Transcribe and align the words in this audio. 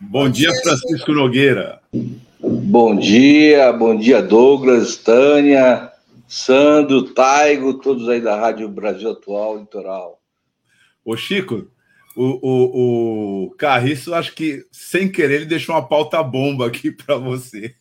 Bom 0.00 0.28
dia, 0.28 0.50
Francisco 0.62 1.12
Nogueira. 1.12 1.80
Bom 2.38 2.94
dia, 2.96 3.72
bom 3.72 3.96
dia, 3.96 4.20
Douglas, 4.20 4.96
Tânia, 4.96 5.90
Sandro, 6.28 7.14
Taigo, 7.14 7.74
todos 7.74 8.06
aí 8.10 8.20
da 8.20 8.38
Rádio 8.38 8.68
Brasil 8.68 9.12
Atual 9.12 9.60
Litoral. 9.60 10.20
Ô, 11.02 11.16
Chico, 11.16 11.68
o, 12.16 12.38
o, 12.42 13.44
o 13.44 13.50
Carriço, 13.52 14.14
acho 14.14 14.34
que 14.34 14.66
sem 14.70 15.10
querer, 15.10 15.36
ele 15.36 15.46
deixou 15.46 15.74
uma 15.74 15.86
pauta 15.86 16.22
bomba 16.22 16.66
aqui 16.66 16.90
para 16.92 17.16
você. 17.16 17.74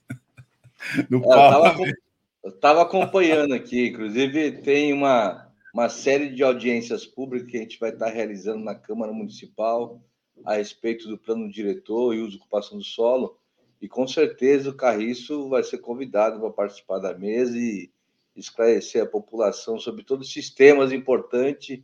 No 1.10 1.22
é, 1.32 1.96
eu 2.44 2.50
estava 2.50 2.82
acompanhando 2.82 3.54
aqui, 3.54 3.90
inclusive 3.90 4.64
tem 4.64 4.94
uma, 4.94 5.48
uma 5.74 5.90
série 5.90 6.30
de 6.30 6.42
audiências 6.42 7.06
públicas 7.06 7.50
que 7.50 7.58
a 7.58 7.62
gente 7.62 7.80
vai 7.80 7.92
estar 7.92 8.10
realizando 8.10 8.64
na 8.64 8.74
Câmara 8.74 9.12
Municipal 9.12 10.02
a 10.44 10.56
respeito 10.56 11.08
do 11.08 11.20
plano 11.20 11.52
diretor 11.52 12.16
e 12.16 12.20
uso 12.20 12.38
e 12.38 12.40
ocupação 12.40 12.78
do 12.78 12.84
solo, 12.84 13.38
e 13.80 13.88
com 13.88 14.08
certeza 14.08 14.70
o 14.72 14.76
Carriço 14.76 15.50
vai 15.50 15.64
ser 15.64 15.78
convidado 15.80 16.40
para 16.40 16.50
participar 16.50 16.98
da 16.98 17.16
mesa 17.16 17.56
e 17.58 17.92
esclarecer 18.36 19.04
a 19.04 19.08
população 19.08 19.78
sobre 19.78 20.04
todos 20.04 20.28
os 20.28 20.34
sistemas 20.34 20.92
importantes 20.92 21.80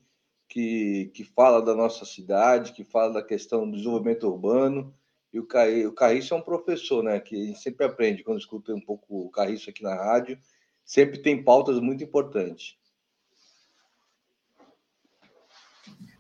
que, 0.57 1.11
que 1.13 1.23
fala 1.23 1.61
da 1.61 1.75
nossa 1.75 2.03
cidade, 2.03 2.73
que 2.73 2.83
fala 2.83 3.13
da 3.13 3.23
questão 3.23 3.69
do 3.69 3.77
desenvolvimento 3.77 4.27
urbano. 4.27 4.91
E 5.31 5.39
o, 5.39 5.45
Carri, 5.45 5.85
o 5.85 5.93
Carriço 5.93 6.33
é 6.33 6.37
um 6.37 6.41
professor, 6.41 7.03
né? 7.03 7.19
Que 7.19 7.35
a 7.35 7.45
gente 7.45 7.61
sempre 7.61 7.85
aprende 7.85 8.23
quando 8.23 8.39
escuta 8.39 8.73
um 8.73 8.81
pouco 8.81 9.27
o 9.27 9.29
Carriço 9.29 9.69
aqui 9.69 9.83
na 9.83 9.93
rádio. 9.93 10.39
Sempre 10.83 11.19
tem 11.19 11.43
pautas 11.43 11.79
muito 11.79 12.03
importantes. 12.03 12.75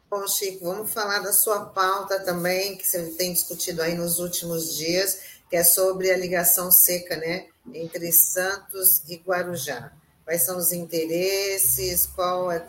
Bom, 0.07 0.27
Chico, 0.27 0.65
vamos 0.65 0.93
falar 0.93 1.17
da 1.19 1.33
sua 1.33 1.65
pauta 1.65 2.23
também, 2.23 2.77
que 2.77 2.85
você 2.85 3.09
tem 3.13 3.33
discutido 3.33 3.81
aí 3.81 3.95
nos 3.95 4.19
últimos 4.19 4.77
dias, 4.77 5.41
que 5.49 5.55
é 5.55 5.63
sobre 5.63 6.11
a 6.11 6.17
ligação 6.17 6.69
seca, 6.69 7.17
né? 7.17 7.47
Entre 7.73 8.11
Santos 8.11 9.03
e 9.09 9.15
Guarujá 9.15 9.91
quais 10.27 10.41
são 10.41 10.57
os 10.57 10.73
interesses, 10.73 12.05
qual 12.05 12.51
é, 12.51 12.59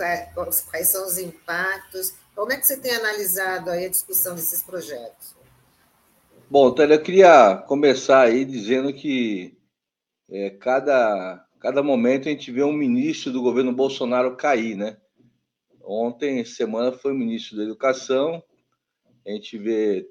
quais 0.71 0.87
são 0.87 1.05
os 1.05 1.19
impactos. 1.19 2.15
Como 2.33 2.53
é 2.53 2.57
que 2.57 2.65
você 2.65 2.77
tem 2.77 2.95
analisado 2.95 3.69
aí 3.69 3.87
a 3.87 3.89
discussão 3.89 4.37
desses 4.37 4.63
projetos? 4.63 5.35
Bom, 6.49 6.73
Tânia, 6.73 6.95
eu 6.95 7.03
queria 7.03 7.57
começar 7.67 8.21
aí 8.21 8.45
dizendo 8.45 8.93
que 8.93 9.59
é, 10.31 10.51
cada, 10.51 11.45
cada 11.59 11.83
momento 11.83 12.29
a 12.29 12.31
gente 12.31 12.53
vê 12.53 12.63
um 12.63 12.73
ministro 12.73 13.33
do 13.33 13.43
governo 13.43 13.73
Bolsonaro 13.73 14.37
cair, 14.37 14.77
né? 14.77 14.97
Ontem, 15.83 16.45
semana, 16.45 16.93
foi 16.93 17.11
o 17.11 17.19
ministro 17.19 17.57
da 17.57 17.65
Educação, 17.65 18.41
a 19.27 19.31
gente 19.33 19.59
vê, 19.59 20.09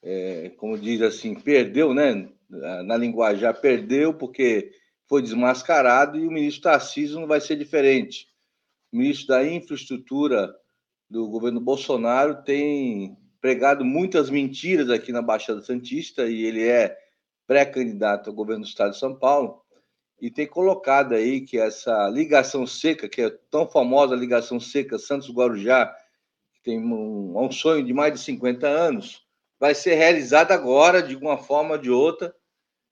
é, 0.00 0.50
como 0.50 0.78
diz 0.78 1.02
assim, 1.02 1.34
perdeu, 1.34 1.92
né? 1.92 2.28
Na 2.48 2.96
linguagem, 2.96 3.52
perdeu, 3.60 4.14
porque 4.14 4.72
foi 5.08 5.22
desmascarado 5.22 6.18
e 6.18 6.26
o 6.26 6.30
ministro 6.30 6.64
Tarcísio 6.64 7.18
não 7.18 7.26
vai 7.26 7.40
ser 7.40 7.56
diferente. 7.56 8.28
O 8.92 8.98
ministro 8.98 9.28
da 9.28 9.46
Infraestrutura 9.46 10.54
do 11.08 11.28
governo 11.28 11.60
Bolsonaro 11.60 12.42
tem 12.42 13.16
pregado 13.40 13.84
muitas 13.84 14.28
mentiras 14.28 14.90
aqui 14.90 15.10
na 15.10 15.22
Baixada 15.22 15.62
Santista 15.62 16.28
e 16.28 16.42
ele 16.42 16.66
é 16.66 16.96
pré-candidato 17.46 18.28
ao 18.28 18.36
governo 18.36 18.64
do 18.64 18.68
estado 18.68 18.92
de 18.92 18.98
São 18.98 19.18
Paulo 19.18 19.62
e 20.20 20.30
tem 20.30 20.46
colocado 20.46 21.14
aí 21.14 21.40
que 21.40 21.58
essa 21.58 22.08
ligação 22.08 22.66
seca, 22.66 23.08
que 23.08 23.22
é 23.22 23.30
tão 23.50 23.68
famosa 23.68 24.16
ligação 24.16 24.58
seca 24.58 24.98
Santos-Guarujá, 24.98 25.94
que 26.52 26.62
tem 26.62 26.78
um, 26.78 27.38
um 27.38 27.50
sonho 27.50 27.84
de 27.84 27.94
mais 27.94 28.12
de 28.12 28.18
50 28.20 28.66
anos, 28.66 29.24
vai 29.60 29.74
ser 29.74 29.94
realizada 29.94 30.52
agora, 30.52 31.02
de 31.02 31.14
uma 31.14 31.38
forma 31.38 31.72
ou 31.72 31.78
de 31.78 31.90
outra, 31.90 32.34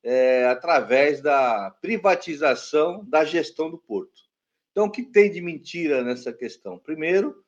é, 0.09 0.47
através 0.47 1.21
da 1.21 1.69
privatização 1.83 3.05
da 3.09 3.25
gestão 3.25 3.69
do 3.69 3.77
porto. 3.77 4.23
Então, 4.71 4.87
o 4.87 4.91
que 4.91 5.03
tem 5.03 5.29
de 5.29 5.41
mentira 5.41 6.05
nessa 6.05 6.33
questão? 6.33 6.79
Primeiro, 6.79 7.45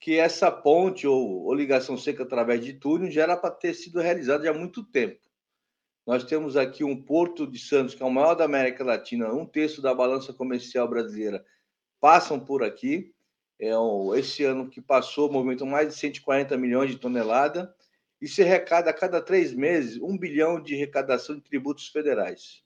que 0.00 0.18
essa 0.18 0.50
ponte 0.50 1.06
ou, 1.06 1.44
ou 1.44 1.54
ligação 1.54 1.96
seca 1.96 2.24
através 2.24 2.64
de 2.64 2.72
túnel 2.72 3.12
já 3.12 3.22
era 3.22 3.36
para 3.36 3.52
ter 3.52 3.74
sido 3.74 4.00
realizada 4.00 4.50
há 4.50 4.52
muito 4.52 4.82
tempo. 4.82 5.20
Nós 6.04 6.24
temos 6.24 6.56
aqui 6.56 6.82
um 6.82 7.00
Porto 7.00 7.46
de 7.46 7.60
Santos, 7.60 7.94
que 7.94 8.02
é 8.02 8.06
o 8.06 8.10
maior 8.10 8.34
da 8.34 8.44
América 8.44 8.82
Latina, 8.82 9.32
um 9.32 9.46
terço 9.46 9.80
da 9.80 9.94
balança 9.94 10.32
comercial 10.32 10.88
brasileira 10.88 11.44
passam 12.00 12.40
por 12.40 12.64
aqui. 12.64 13.14
É, 13.60 13.70
esse 14.18 14.42
ano 14.42 14.68
que 14.68 14.80
passou, 14.80 15.30
movimentou 15.30 15.66
mais 15.66 15.86
de 15.86 15.94
140 15.94 16.56
milhões 16.56 16.90
de 16.90 16.96
toneladas 16.96 17.68
e 18.20 18.28
se 18.28 18.42
arrecada 18.42 18.90
a 18.90 18.94
cada 18.94 19.20
três 19.20 19.54
meses 19.54 20.00
um 20.00 20.16
bilhão 20.16 20.60
de 20.60 20.74
arrecadação 20.74 21.36
de 21.36 21.42
tributos 21.42 21.88
federais. 21.88 22.62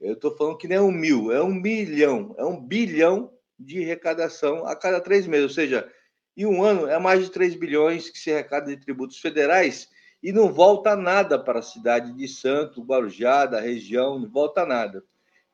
Eu 0.00 0.14
estou 0.14 0.36
falando 0.36 0.58
que 0.58 0.68
não 0.68 0.76
é 0.76 0.80
um 0.80 0.92
mil, 0.92 1.32
é 1.32 1.42
um 1.42 1.54
milhão, 1.54 2.34
é 2.38 2.44
um 2.44 2.60
bilhão 2.60 3.32
de 3.58 3.82
arrecadação 3.82 4.66
a 4.66 4.76
cada 4.76 5.00
três 5.00 5.26
meses. 5.26 5.44
Ou 5.44 5.54
seja, 5.54 5.90
em 6.36 6.44
um 6.44 6.62
ano 6.62 6.86
é 6.86 6.98
mais 6.98 7.24
de 7.24 7.30
3 7.30 7.54
bilhões 7.54 8.10
que 8.10 8.18
se 8.18 8.30
arrecada 8.30 8.66
de 8.66 8.76
tributos 8.76 9.18
federais 9.18 9.88
e 10.22 10.32
não 10.32 10.52
volta 10.52 10.94
nada 10.94 11.38
para 11.38 11.60
a 11.60 11.62
cidade 11.62 12.12
de 12.12 12.28
Santo, 12.28 12.82
Guarujá, 12.82 13.46
da 13.46 13.60
região, 13.60 14.18
não 14.18 14.28
volta 14.28 14.66
nada. 14.66 15.02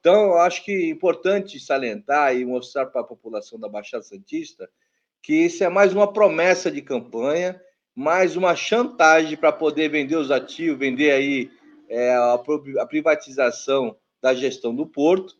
Então, 0.00 0.24
eu 0.24 0.38
acho 0.38 0.64
que 0.64 0.72
é 0.72 0.88
importante 0.88 1.60
salientar 1.60 2.34
e 2.34 2.44
mostrar 2.44 2.86
para 2.86 3.02
a 3.02 3.04
população 3.04 3.60
da 3.60 3.68
Baixada 3.68 4.02
Santista 4.02 4.68
que 5.22 5.32
isso 5.32 5.62
é 5.62 5.68
mais 5.68 5.92
uma 5.92 6.12
promessa 6.12 6.68
de 6.68 6.82
campanha 6.82 7.60
mais 7.94 8.36
uma 8.36 8.56
chantagem 8.56 9.36
para 9.36 9.52
poder 9.52 9.88
vender 9.90 10.16
os 10.16 10.30
ativos, 10.30 10.78
vender 10.78 11.10
aí 11.10 11.50
é, 11.88 12.14
a, 12.14 12.86
privatização 12.86 13.96
da 14.20 14.34
gestão 14.34 14.74
do 14.74 14.86
porto, 14.86 15.36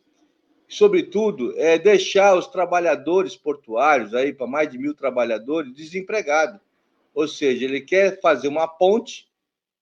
sobretudo 0.67 1.53
é 1.57 1.79
deixar 1.79 2.37
os 2.37 2.47
trabalhadores 2.47 3.35
portuários 3.35 4.13
aí 4.13 4.31
para 4.31 4.45
mais 4.45 4.69
de 4.69 4.77
mil 4.77 4.93
trabalhadores 4.93 5.73
desempregados, 5.73 6.59
ou 7.13 7.27
seja, 7.27 7.65
ele 7.65 7.81
quer 7.81 8.19
fazer 8.21 8.47
uma 8.47 8.67
ponte 8.67 9.27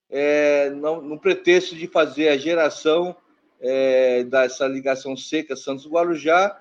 é, 0.10 0.70
no, 0.70 1.02
no, 1.02 1.20
pretexto 1.20 1.76
de 1.76 1.88
fazer 1.88 2.30
a 2.30 2.38
geração 2.38 3.16
é, 3.60 4.24
dessa 4.24 4.68
ligação 4.68 5.16
seca 5.16 5.56
Santos 5.56 5.88
Guarujá 5.88 6.60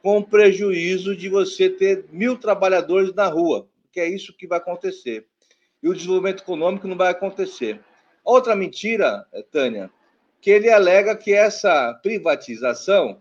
com 0.00 0.22
prejuízo 0.22 1.16
de 1.16 1.28
você 1.28 1.70
ter 1.70 2.04
mil 2.10 2.36
trabalhadores 2.36 3.12
na 3.14 3.26
rua, 3.26 3.68
que 3.92 4.00
é 4.00 4.08
isso 4.08 4.36
que 4.36 4.46
vai 4.46 4.58
acontecer 4.58 5.26
e 5.82 5.88
o 5.88 5.94
desenvolvimento 5.94 6.42
econômico 6.42 6.86
não 6.86 6.96
vai 6.96 7.10
acontecer. 7.10 7.80
Outra 8.24 8.54
mentira, 8.54 9.26
Tânia, 9.50 9.90
que 10.40 10.50
ele 10.50 10.70
alega 10.70 11.16
que 11.16 11.32
essa 11.32 11.94
privatização 12.02 13.20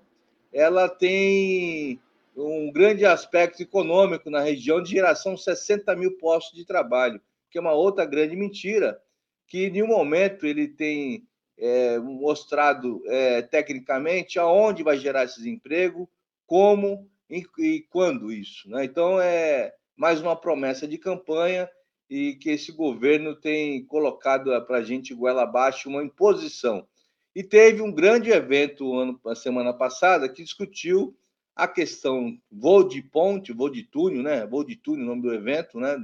ela 0.53 0.89
tem 0.89 1.99
um 2.35 2.71
grande 2.71 3.05
aspecto 3.05 3.61
econômico 3.61 4.29
na 4.29 4.41
região 4.41 4.81
de 4.81 4.91
geração 4.91 5.35
de 5.35 5.43
60 5.43 5.95
mil 5.95 6.17
postos 6.17 6.57
de 6.57 6.65
trabalho, 6.65 7.21
que 7.49 7.57
é 7.57 7.61
uma 7.61 7.73
outra 7.73 8.05
grande 8.05 8.35
mentira, 8.35 9.01
que 9.47 9.65
em 9.65 9.71
nenhum 9.71 9.87
momento 9.87 10.45
ele 10.45 10.67
tem 10.67 11.27
é, 11.57 11.99
mostrado 11.99 13.03
é, 13.07 13.41
tecnicamente 13.41 14.39
aonde 14.39 14.83
vai 14.83 14.97
gerar 14.97 15.25
esses 15.25 15.45
empregos, 15.45 16.07
como 16.45 17.09
e, 17.29 17.45
e 17.59 17.81
quando 17.89 18.31
isso. 18.31 18.69
Né? 18.69 18.85
Então, 18.85 19.19
é 19.21 19.73
mais 19.95 20.21
uma 20.21 20.35
promessa 20.35 20.87
de 20.87 20.97
campanha 20.97 21.69
e 22.11 22.35
que 22.35 22.49
esse 22.49 22.73
governo 22.73 23.33
tem 23.33 23.85
colocado 23.85 24.51
para 24.65 24.79
a 24.79 24.83
gente 24.83 25.13
goela 25.13 25.43
abaixo 25.43 25.87
uma 25.87 26.03
imposição. 26.03 26.85
E 27.33 27.41
teve 27.41 27.81
um 27.81 27.89
grande 27.89 28.29
evento 28.29 28.93
ano, 28.93 29.17
a 29.25 29.33
semana 29.33 29.73
passada 29.73 30.27
que 30.27 30.43
discutiu 30.43 31.15
a 31.55 31.69
questão 31.69 32.37
voo 32.51 32.83
de 32.83 33.01
ponte, 33.01 33.53
voo 33.53 33.69
de 33.69 33.83
túnel, 33.83 34.23
né? 34.23 34.45
Voo 34.45 34.65
de 34.65 34.75
túnel, 34.75 35.05
o 35.05 35.07
nome 35.07 35.21
do 35.21 35.33
evento, 35.33 35.79
né? 35.79 35.95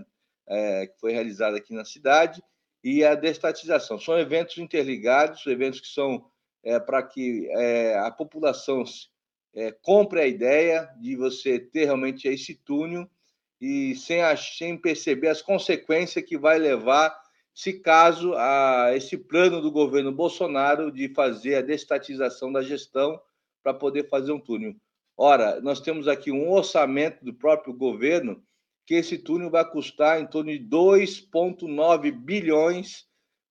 É, 0.48 0.88
que 0.88 0.98
foi 0.98 1.12
realizado 1.12 1.58
aqui 1.58 1.74
na 1.74 1.84
cidade, 1.84 2.42
e 2.82 3.04
a 3.04 3.14
destatização. 3.14 4.00
São 4.00 4.18
eventos 4.18 4.58
interligados, 4.60 5.46
eventos 5.46 5.82
que 5.82 5.90
são 5.90 6.26
é, 6.64 6.80
para 6.80 7.04
que 7.04 7.50
é, 7.50 7.98
a 8.00 8.10
população 8.12 8.86
é, 9.54 9.74
compre 9.74 10.22
a 10.22 10.26
ideia 10.26 10.90
de 11.02 11.18
você 11.18 11.60
ter 11.60 11.84
realmente 11.84 12.30
esse 12.30 12.56
túnel 12.56 13.10
e 13.60 13.96
sem, 13.96 14.20
sem 14.38 14.78
perceber 14.78 15.30
as 15.30 15.42
consequências 15.42 16.24
que 16.24 16.38
vai 16.38 16.58
levar, 16.60 17.16
se 17.54 17.74
caso, 17.74 18.34
a 18.36 18.92
esse 18.96 19.18
plano 19.18 19.62
do 19.62 19.72
governo 19.72 20.12
Bolsonaro 20.12 20.92
de 20.92 21.12
fazer 21.14 21.56
a 21.56 21.62
destatização 21.62 22.52
da 22.52 22.62
gestão 22.62 23.20
para 23.64 23.74
poder 23.74 24.08
fazer 24.10 24.32
um 24.32 24.40
túnel. 24.40 24.76
Ora, 25.18 25.60
nós 25.62 25.82
temos 25.82 26.08
aqui 26.08 26.32
um 26.32 26.52
orçamento 26.52 27.26
do 27.26 27.34
próprio 27.34 27.74
governo 27.74 28.44
que 28.86 28.94
esse 28.94 29.18
túnel 29.18 29.50
vai 29.50 29.70
custar 29.70 30.22
em 30.22 30.28
torno 30.28 30.52
de 30.52 30.60
2,9 30.60 32.12
bilhões 32.12 33.08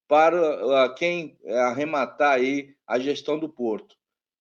para 0.08 0.88
quem 0.94 1.36
arrematar 1.44 2.34
aí 2.34 2.74
a 2.86 2.98
gestão 2.98 3.38
do 3.38 3.48
porto. 3.48 3.96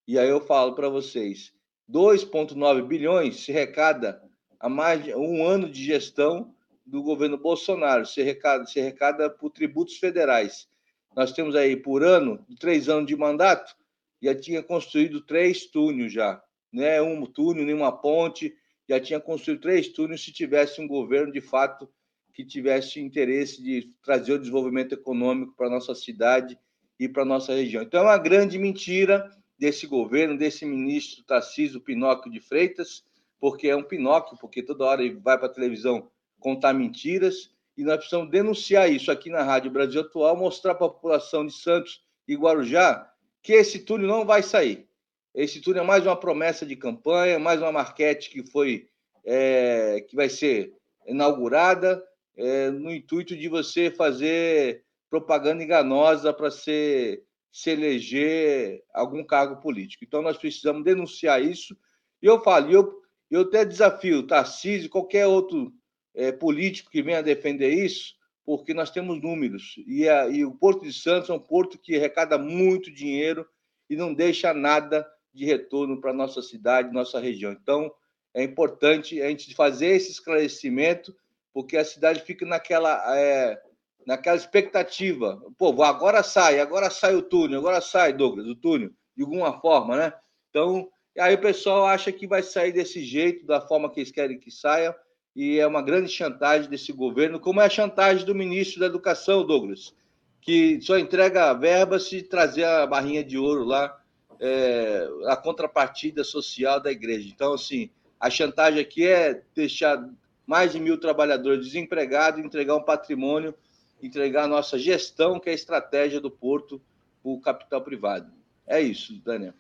E 0.08 0.20
aí 0.20 0.30
eu 0.30 0.40
falo 0.40 0.76
para 0.76 0.88
vocês, 0.88 1.52
2,9 1.92 2.86
bilhões 2.86 3.44
se 3.44 3.52
recada 3.52 4.22
a 4.66 4.70
mais 4.70 5.04
de 5.04 5.14
um 5.14 5.46
ano 5.46 5.70
de 5.70 5.84
gestão 5.84 6.52
do 6.84 7.04
governo 7.04 7.38
Bolsonaro, 7.38 8.04
se 8.04 8.24
recada, 8.24 8.66
se 8.66 8.82
recada 8.82 9.30
por 9.30 9.52
tributos 9.52 9.98
federais. 9.98 10.68
Nós 11.16 11.32
temos 11.32 11.56
aí, 11.56 11.78
por 11.78 12.04
ano, 12.04 12.44
três 12.60 12.90
anos 12.90 13.06
de 13.06 13.16
mandato, 13.16 13.76
já 14.20 14.34
tinha 14.34 14.64
construído 14.64 15.22
três 15.22 15.68
túneis 15.68 16.12
já. 16.12 16.42
Não 16.74 16.84
é 16.84 17.00
um 17.00 17.28
túnel, 17.28 17.64
nem 17.64 17.76
uma 17.76 17.92
ponte, 17.92 18.56
já 18.90 19.00
tinha 19.00 19.20
construído 19.20 19.62
três 19.62 19.90
túneis 19.90 20.24
se 20.24 20.32
tivesse 20.32 20.82
um 20.82 20.88
governo, 20.88 21.32
de 21.32 21.42
fato, 21.42 21.88
que 22.34 22.44
tivesse 22.44 23.00
interesse 23.00 23.62
de 23.62 23.92
trazer 24.04 24.34
o 24.34 24.40
desenvolvimento 24.40 24.94
econômico 24.94 25.54
para 25.56 25.68
a 25.68 25.70
nossa 25.70 25.94
cidade 25.94 26.58
e 27.00 27.08
para 27.08 27.22
a 27.22 27.26
nossa 27.26 27.54
região. 27.54 27.84
Então, 27.84 28.00
é 28.00 28.04
uma 28.04 28.18
grande 28.18 28.58
mentira 28.58 29.30
desse 29.60 29.86
governo, 29.86 30.36
desse 30.36 30.66
ministro 30.66 31.24
Tarcísio 31.24 31.80
Pinóquio 31.80 32.32
de 32.32 32.40
Freitas, 32.40 33.04
porque 33.46 33.68
é 33.68 33.76
um 33.76 33.84
Pinóquio, 33.84 34.36
porque 34.40 34.64
toda 34.64 34.86
hora 34.86 35.04
ele 35.04 35.20
vai 35.20 35.38
para 35.38 35.46
a 35.46 35.54
televisão 35.54 36.10
contar 36.40 36.74
mentiras, 36.74 37.52
e 37.78 37.84
nós 37.84 37.98
precisamos 37.98 38.32
denunciar 38.32 38.92
isso 38.92 39.12
aqui 39.12 39.30
na 39.30 39.44
Rádio 39.44 39.70
Brasil 39.70 40.02
Atual, 40.02 40.36
mostrar 40.36 40.74
para 40.74 40.88
a 40.88 40.90
população 40.90 41.46
de 41.46 41.54
Santos 41.54 42.02
e 42.28 42.36
Guarujá 42.36 43.08
que 43.44 43.54
esse 43.54 43.86
túnel 43.86 44.08
não 44.08 44.26
vai 44.26 44.42
sair. 44.42 44.90
Esse 45.32 45.62
túnel 45.62 45.84
é 45.84 45.86
mais 45.86 46.08
uma 46.08 46.16
promessa 46.20 46.66
de 46.66 46.76
campanha, 46.76 47.38
mais 47.38 47.62
uma 47.62 47.72
marquete 47.72 48.32
que 48.32 48.50
foi 48.50 48.90
é, 49.24 50.04
que 50.10 50.16
vai 50.16 50.28
ser 50.28 50.74
inaugurada 51.06 52.04
é, 52.36 52.72
no 52.72 52.92
intuito 52.92 53.38
de 53.38 53.48
você 53.48 53.92
fazer 53.92 54.84
propaganda 55.08 55.64
enganosa 55.64 56.34
para 56.34 56.50
se, 56.50 57.22
se 57.52 57.70
eleger 57.70 58.84
algum 58.92 59.24
cargo 59.24 59.62
político. 59.62 60.04
Então, 60.04 60.24
nós 60.24 60.36
precisamos 60.36 60.84
denunciar 60.84 61.44
isso. 61.44 61.78
E 62.24 62.26
eu 62.26 62.42
falo, 62.42 62.72
eu, 62.72 63.05
eu 63.30 63.42
até 63.42 63.66
desafio 63.66 64.24
Tarcísio, 64.24 64.90
qualquer 64.90 65.28
outro 65.28 65.74
é, 66.14 66.32
político 66.32 66.90
que 66.90 67.02
venha 67.02 67.24
defender 67.24 67.70
isso, 67.70 68.16
porque 68.46 68.74
nós 68.74 68.92
temos 68.92 69.22
números. 69.22 69.76
E, 69.88 70.08
a, 70.08 70.28
e 70.28 70.46
o 70.46 70.54
Porto 70.54 70.84
de 70.84 70.94
Santos 70.94 71.30
é 71.30 71.34
um 71.34 71.40
porto 71.40 71.78
que 71.78 71.96
arrecada 71.96 72.38
muito 72.38 72.92
dinheiro 72.92 73.46
e 73.90 73.96
não 73.96 74.14
deixa 74.14 74.54
nada 74.54 75.06
de 75.34 75.46
retorno 75.46 76.00
para 76.00 76.14
nossa 76.14 76.42
cidade, 76.42 76.94
nossa 76.94 77.20
região. 77.20 77.52
Então, 77.52 77.92
é 78.34 78.44
importante 78.44 79.22
a 79.22 79.30
gente 79.30 79.54
fazer 79.56 79.88
esse 79.88 80.12
esclarecimento 80.12 81.16
porque 81.54 81.78
a 81.78 81.86
cidade 81.86 82.22
fica 82.22 82.46
naquela, 82.46 83.18
é, 83.18 83.62
naquela 84.06 84.36
expectativa. 84.36 85.42
Pô, 85.58 85.82
agora 85.84 86.22
sai, 86.22 86.60
agora 86.60 86.90
sai 86.90 87.16
o 87.16 87.22
túnel, 87.22 87.60
agora 87.60 87.80
sai, 87.80 88.12
Douglas, 88.12 88.46
o 88.46 88.56
túnel, 88.56 88.92
de 89.16 89.24
alguma 89.24 89.60
forma, 89.62 89.96
né? 89.96 90.14
Então, 90.50 90.90
aí 91.20 91.36
o 91.36 91.42
pessoal 91.42 91.86
acha 91.86 92.12
que 92.12 92.28
vai 92.28 92.44
sair 92.44 92.72
desse 92.72 93.04
jeito, 93.04 93.46
da 93.46 93.62
forma 93.62 93.90
que 93.90 94.00
eles 94.00 94.12
querem 94.12 94.40
que 94.40 94.52
saia, 94.52 94.96
e 95.36 95.60
é 95.60 95.68
uma 95.68 95.82
grande 95.82 96.10
chantagem 96.10 96.70
desse 96.70 96.94
governo, 96.94 97.40
como 97.40 97.60
é 97.60 97.66
a 97.66 97.70
chantagem 97.70 98.26
do 98.26 98.34
ministro 98.34 98.80
da 98.80 98.86
Educação, 98.86 99.46
Douglas, 99.46 99.94
que 100.42 100.80
só 100.82 100.98
entrega 100.98 101.54
verba 101.54 102.00
se 102.00 102.22
trazer 102.22 102.64
a 102.64 102.86
barrinha 102.88 103.24
de 103.24 103.38
ouro 103.38 103.64
lá, 103.64 104.00
é, 104.40 105.08
a 105.28 105.36
contrapartida 105.36 106.24
social 106.24 106.80
da 106.80 106.92
igreja. 106.92 107.30
Então, 107.34 107.54
assim, 107.54 107.90
a 108.20 108.30
chantagem 108.30 108.80
aqui 108.80 109.06
é 109.06 109.42
deixar 109.54 110.08
mais 110.46 110.72
de 110.72 110.80
mil 110.80 110.98
trabalhadores 110.98 111.66
desempregados, 111.66 112.40
entregar 112.40 112.76
um 112.76 112.84
patrimônio, 112.84 113.56
entregar 114.02 114.44
a 114.44 114.48
nossa 114.48 114.78
gestão, 114.78 115.40
que 115.40 115.50
é 115.50 115.52
a 115.52 115.56
estratégia 115.56 116.22
do 116.22 116.30
porto, 116.30 116.82
para 117.22 117.32
o 117.32 117.42
capital 117.42 117.82
privado. 117.82 118.32
É 118.68 118.80
isso, 118.80 119.20
Daniel. 119.24 119.54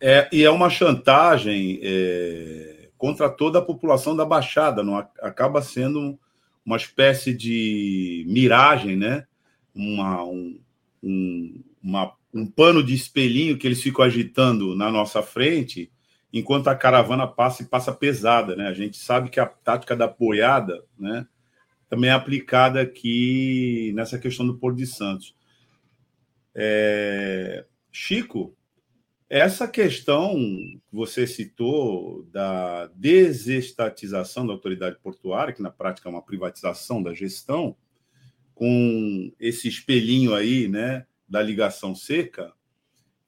É, 0.00 0.28
e 0.30 0.44
é 0.44 0.50
uma 0.50 0.68
chantagem 0.68 1.80
é, 1.82 2.88
contra 2.98 3.28
toda 3.28 3.58
a 3.58 3.62
população 3.62 4.14
da 4.14 4.24
Baixada, 4.24 4.82
não 4.82 4.96
acaba 4.96 5.62
sendo 5.62 6.18
uma 6.64 6.76
espécie 6.76 7.32
de 7.32 8.24
miragem, 8.28 8.96
né? 8.96 9.26
Uma, 9.74 10.24
um, 10.24 10.60
um, 11.02 11.64
uma, 11.82 12.12
um 12.34 12.46
pano 12.46 12.82
de 12.82 12.94
espelhinho 12.94 13.56
que 13.56 13.66
eles 13.66 13.82
ficam 13.82 14.04
agitando 14.04 14.74
na 14.74 14.90
nossa 14.90 15.22
frente 15.22 15.90
enquanto 16.32 16.68
a 16.68 16.74
caravana 16.74 17.26
passa 17.26 17.62
e 17.62 17.66
passa 17.66 17.92
pesada, 17.92 18.56
né? 18.56 18.66
A 18.66 18.74
gente 18.74 18.96
sabe 18.96 19.30
que 19.30 19.38
a 19.38 19.46
tática 19.46 19.94
da 19.94 20.08
boiada, 20.08 20.84
né, 20.98 21.26
também 21.88 22.10
é 22.10 22.12
aplicada 22.12 22.80
aqui 22.80 23.92
nessa 23.94 24.18
questão 24.18 24.46
do 24.46 24.58
Porto 24.58 24.76
de 24.76 24.86
Santos. 24.86 25.34
É... 26.54 27.64
Chico, 27.92 28.55
essa 29.28 29.66
questão 29.66 30.34
que 30.34 30.80
você 30.92 31.26
citou 31.26 32.22
da 32.24 32.86
desestatização 32.94 34.46
da 34.46 34.52
autoridade 34.52 34.98
portuária, 35.02 35.52
que 35.52 35.62
na 35.62 35.70
prática 35.70 36.08
é 36.08 36.12
uma 36.12 36.22
privatização 36.22 37.02
da 37.02 37.12
gestão, 37.12 37.76
com 38.54 39.32
esse 39.38 39.68
espelhinho 39.68 40.34
aí, 40.34 40.68
né, 40.68 41.06
da 41.28 41.42
ligação 41.42 41.94
seca, 41.94 42.52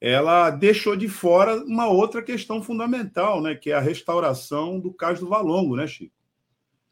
ela 0.01 0.49
deixou 0.49 0.95
de 0.95 1.09
fora 1.09 1.57
uma 1.65 1.87
outra 1.87 2.23
questão 2.23 2.63
fundamental, 2.63 3.41
né, 3.41 3.53
que 3.53 3.69
é 3.69 3.75
a 3.75 3.81
restauração 3.81 4.79
do 4.79 4.93
Cais 4.93 5.19
do 5.19 5.27
Valongo, 5.27 5.75
né, 5.75 5.85
Chico? 5.85 6.15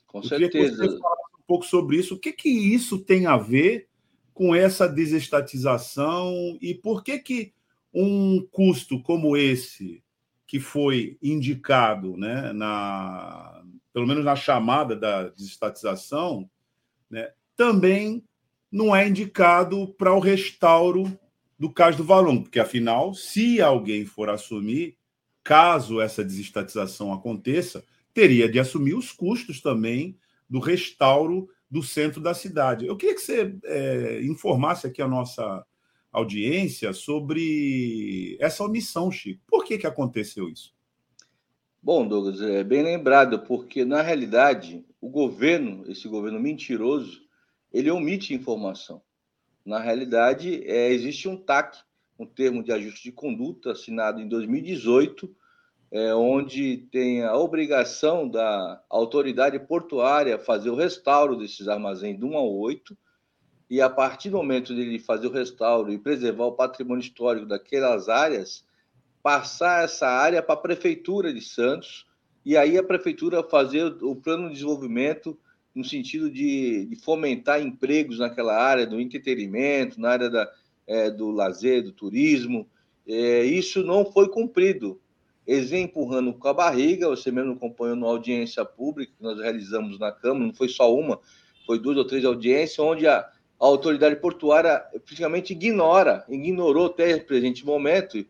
Com 0.05 0.19
Eu 0.19 0.23
certeza. 0.23 0.83
Que 0.83 0.89
você 0.89 0.95
um 0.95 1.47
pouco 1.47 1.65
sobre 1.65 1.97
isso. 1.97 2.15
O 2.15 2.19
que 2.19 2.33
que 2.33 2.49
isso 2.49 2.99
tem 2.99 3.25
a 3.25 3.37
ver 3.37 3.87
com 4.33 4.53
essa 4.53 4.87
desestatização 4.87 6.57
e 6.61 6.75
por 6.75 7.03
que 7.03 7.17
que 7.19 7.53
um 7.93 8.45
custo 8.51 9.01
como 9.01 9.35
esse 9.35 10.03
que 10.45 10.59
foi 10.59 11.17
indicado, 11.21 12.15
né, 12.15 12.53
na 12.53 13.63
pelo 13.93 14.07
menos 14.07 14.23
na 14.23 14.35
chamada 14.35 14.95
da 14.95 15.29
desestatização, 15.29 16.49
né, 17.09 17.31
também 17.55 18.23
não 18.71 18.95
é 18.95 19.07
indicado 19.07 19.87
para 19.97 20.13
o 20.13 20.19
restauro 20.19 21.17
do 21.57 21.71
caso 21.71 21.97
do 21.97 22.03
Valongo, 22.03 22.43
porque 22.43 22.59
afinal, 22.59 23.13
se 23.13 23.59
alguém 23.59 24.05
for 24.05 24.29
assumir, 24.29 24.95
caso 25.43 25.99
essa 25.99 26.23
desestatização 26.23 27.11
aconteça, 27.11 27.83
teria 28.13 28.49
de 28.49 28.59
assumir 28.59 28.93
os 28.93 29.11
custos 29.11 29.61
também 29.61 30.17
do 30.49 30.59
restauro 30.59 31.49
do 31.69 31.83
centro 31.83 32.21
da 32.21 32.33
cidade. 32.33 32.85
Eu 32.85 32.95
queria 32.95 33.15
que 33.15 33.21
você 33.21 33.55
é, 33.65 34.21
informasse 34.23 34.87
aqui 34.87 35.01
a 35.01 35.07
nossa 35.07 35.65
audiência 36.17 36.93
sobre 36.93 38.37
essa 38.39 38.63
omissão, 38.63 39.11
Chico. 39.11 39.41
Por 39.47 39.63
que, 39.63 39.77
que 39.77 39.87
aconteceu 39.87 40.49
isso? 40.49 40.73
Bom, 41.81 42.07
Douglas, 42.07 42.41
é 42.41 42.63
bem 42.63 42.83
lembrado, 42.83 43.39
porque 43.39 43.85
na 43.85 44.01
realidade 44.01 44.83
o 44.99 45.09
governo, 45.09 45.89
esse 45.89 46.07
governo 46.07 46.39
mentiroso, 46.39 47.21
ele 47.71 47.91
omite 47.91 48.33
informação. 48.33 49.01
Na 49.63 49.79
realidade, 49.79 50.63
é, 50.65 50.91
existe 50.91 51.29
um 51.29 51.37
TAC, 51.37 51.77
um 52.17 52.25
termo 52.25 52.63
de 52.63 52.71
ajuste 52.71 53.03
de 53.03 53.11
conduta, 53.11 53.71
assinado 53.71 54.19
em 54.19 54.27
2018, 54.27 55.33
é, 55.91 56.13
onde 56.15 56.87
tem 56.91 57.23
a 57.23 57.37
obrigação 57.37 58.27
da 58.27 58.81
autoridade 58.89 59.59
portuária 59.59 60.39
fazer 60.39 60.69
o 60.69 60.75
restauro 60.75 61.37
desses 61.37 61.67
armazéns 61.67 62.17
de 62.17 62.25
1 62.25 62.37
a 62.37 62.41
8, 62.41 62.97
e 63.69 63.81
a 63.81 63.89
partir 63.89 64.29
do 64.29 64.37
momento 64.37 64.73
dele 64.73 64.97
fazer 64.97 65.27
o 65.27 65.31
restauro 65.31 65.91
e 65.91 65.97
preservar 65.97 66.45
o 66.45 66.53
patrimônio 66.53 67.01
histórico 67.01 67.45
daquelas 67.45 68.07
áreas, 68.07 68.63
passar 69.21 69.83
essa 69.83 70.07
área 70.07 70.41
para 70.41 70.53
a 70.53 70.61
Prefeitura 70.61 71.33
de 71.33 71.41
Santos, 71.41 72.07
e 72.45 72.55
aí 72.55 72.77
a 72.77 72.83
Prefeitura 72.83 73.43
fazer 73.43 73.83
o 74.01 74.15
plano 74.15 74.47
de 74.47 74.53
desenvolvimento 74.53 75.37
no 75.75 75.83
sentido 75.83 76.31
de, 76.31 76.85
de, 76.85 76.95
fomentar 76.95 77.61
empregos 77.61 78.19
naquela 78.19 78.55
área 78.57 78.87
do 78.87 78.99
entretenimento, 78.99 79.99
na 79.99 80.09
área 80.09 80.29
da, 80.29 80.51
é, 80.87 81.11
do 81.11 81.29
lazer, 81.29 81.83
do 81.83 81.91
turismo. 81.91 82.67
É, 83.07 83.43
isso 83.43 83.83
não 83.83 84.05
foi 84.05 84.27
cumprido. 84.29 84.99
Eles 85.45 85.69
vêm 85.69 85.83
empurrando 85.83 86.33
com 86.33 86.47
a 86.47 86.53
barriga, 86.53 87.07
você 87.07 87.31
mesmo 87.31 87.53
acompanhou 87.53 87.95
na 87.95 88.07
audiência 88.07 88.65
pública 88.65 89.13
que 89.15 89.23
nós 89.23 89.39
realizamos 89.39 89.99
na 89.99 90.11
Câmara, 90.11 90.45
não 90.45 90.53
foi 90.53 90.67
só 90.67 90.93
uma, 90.93 91.19
foi 91.65 91.79
duas 91.79 91.97
ou 91.97 92.05
três 92.05 92.25
audiências, 92.25 92.79
onde 92.79 93.07
a, 93.07 93.29
a 93.59 93.65
autoridade 93.65 94.15
portuária 94.17 94.83
praticamente 95.05 95.53
ignora, 95.53 96.23
ignorou 96.29 96.87
até 96.87 97.15
o 97.15 97.25
presente 97.25 97.65
momento, 97.65 98.23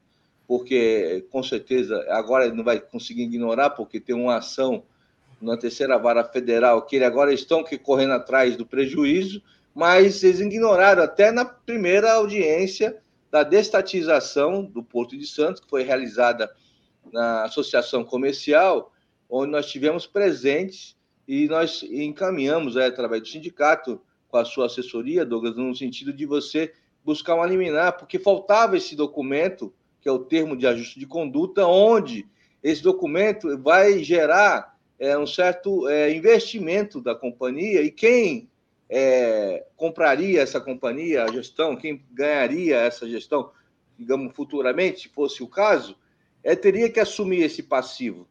porque 0.48 1.26
com 1.30 1.44
certeza 1.44 2.06
agora 2.10 2.52
não 2.54 2.64
vai 2.64 2.80
conseguir 2.80 3.24
ignorar, 3.24 3.72
porque 3.72 4.00
tem 4.00 4.16
uma 4.16 4.38
ação 4.38 4.84
na 5.42 5.58
terceira 5.58 5.98
vara 5.98 6.24
federal, 6.24 6.82
que 6.84 7.04
agora 7.04 7.34
estão 7.34 7.64
que 7.64 7.78
correndo 7.78 8.14
atrás 8.14 8.56
do 8.56 8.66
prejuízo, 8.66 9.42
mas 9.76 10.24
eles 10.24 10.40
ignoraram 10.40 11.04
até 11.04 11.32
na 11.32 11.46
primeira 11.46 12.14
audiência 12.14 12.98
da 13.30 13.44
destatização 13.44 14.64
do 14.64 14.82
Porto 14.82 15.18
de 15.18 15.28
Santos, 15.28 15.62
que 15.62 15.70
foi 15.70 15.84
realizada 15.84 16.50
na 17.12 17.44
Associação 17.44 18.04
Comercial, 18.04 18.92
onde 19.30 19.52
nós 19.52 19.68
tivemos 19.68 20.08
presentes 20.08 20.96
e 21.28 21.48
nós 21.48 21.84
encaminhamos, 21.84 22.78
é, 22.78 22.86
através 22.86 23.22
do 23.22 23.28
sindicato, 23.28 24.02
com 24.28 24.38
a 24.38 24.46
sua 24.46 24.66
assessoria, 24.66 25.26
Douglas, 25.26 25.56
no 25.56 25.76
sentido 25.76 26.12
de 26.12 26.26
você 26.26 26.74
buscar 27.04 27.36
um 27.36 27.46
liminar, 27.46 27.98
porque 27.98 28.20
faltava 28.20 28.76
esse 28.76 28.96
documento, 28.96 29.74
que 30.02 30.10
é 30.10 30.12
o 30.12 30.20
termo 30.20 30.58
de 30.58 30.68
ajuste 30.68 31.00
de 31.00 31.06
conduta, 31.06 31.66
onde 31.66 32.28
esse 32.62 32.84
documento 32.84 33.58
vai 33.60 34.04
gerar 34.04 34.78
é, 35.00 35.18
um 35.18 35.28
certo 35.28 35.88
é, 35.88 36.14
investimento 36.14 37.00
da 37.00 37.16
companhia 37.16 37.82
e 37.82 37.92
quem 37.92 38.50
é, 38.90 39.66
compraria 39.76 40.42
essa 40.42 40.60
companhia, 40.60 41.24
a 41.24 41.32
gestão, 41.32 41.76
quem 41.76 42.04
ganharia 42.12 42.78
essa 42.78 43.08
gestão, 43.08 43.52
digamos, 43.98 44.36
futuramente, 44.36 45.02
se 45.02 45.10
fosse 45.10 45.44
o 45.44 45.48
caso, 45.48 45.98
é, 46.44 46.56
teria 46.56 46.90
que 46.90 47.00
assumir 47.00 47.42
esse 47.42 47.64
passivo. 47.64 48.28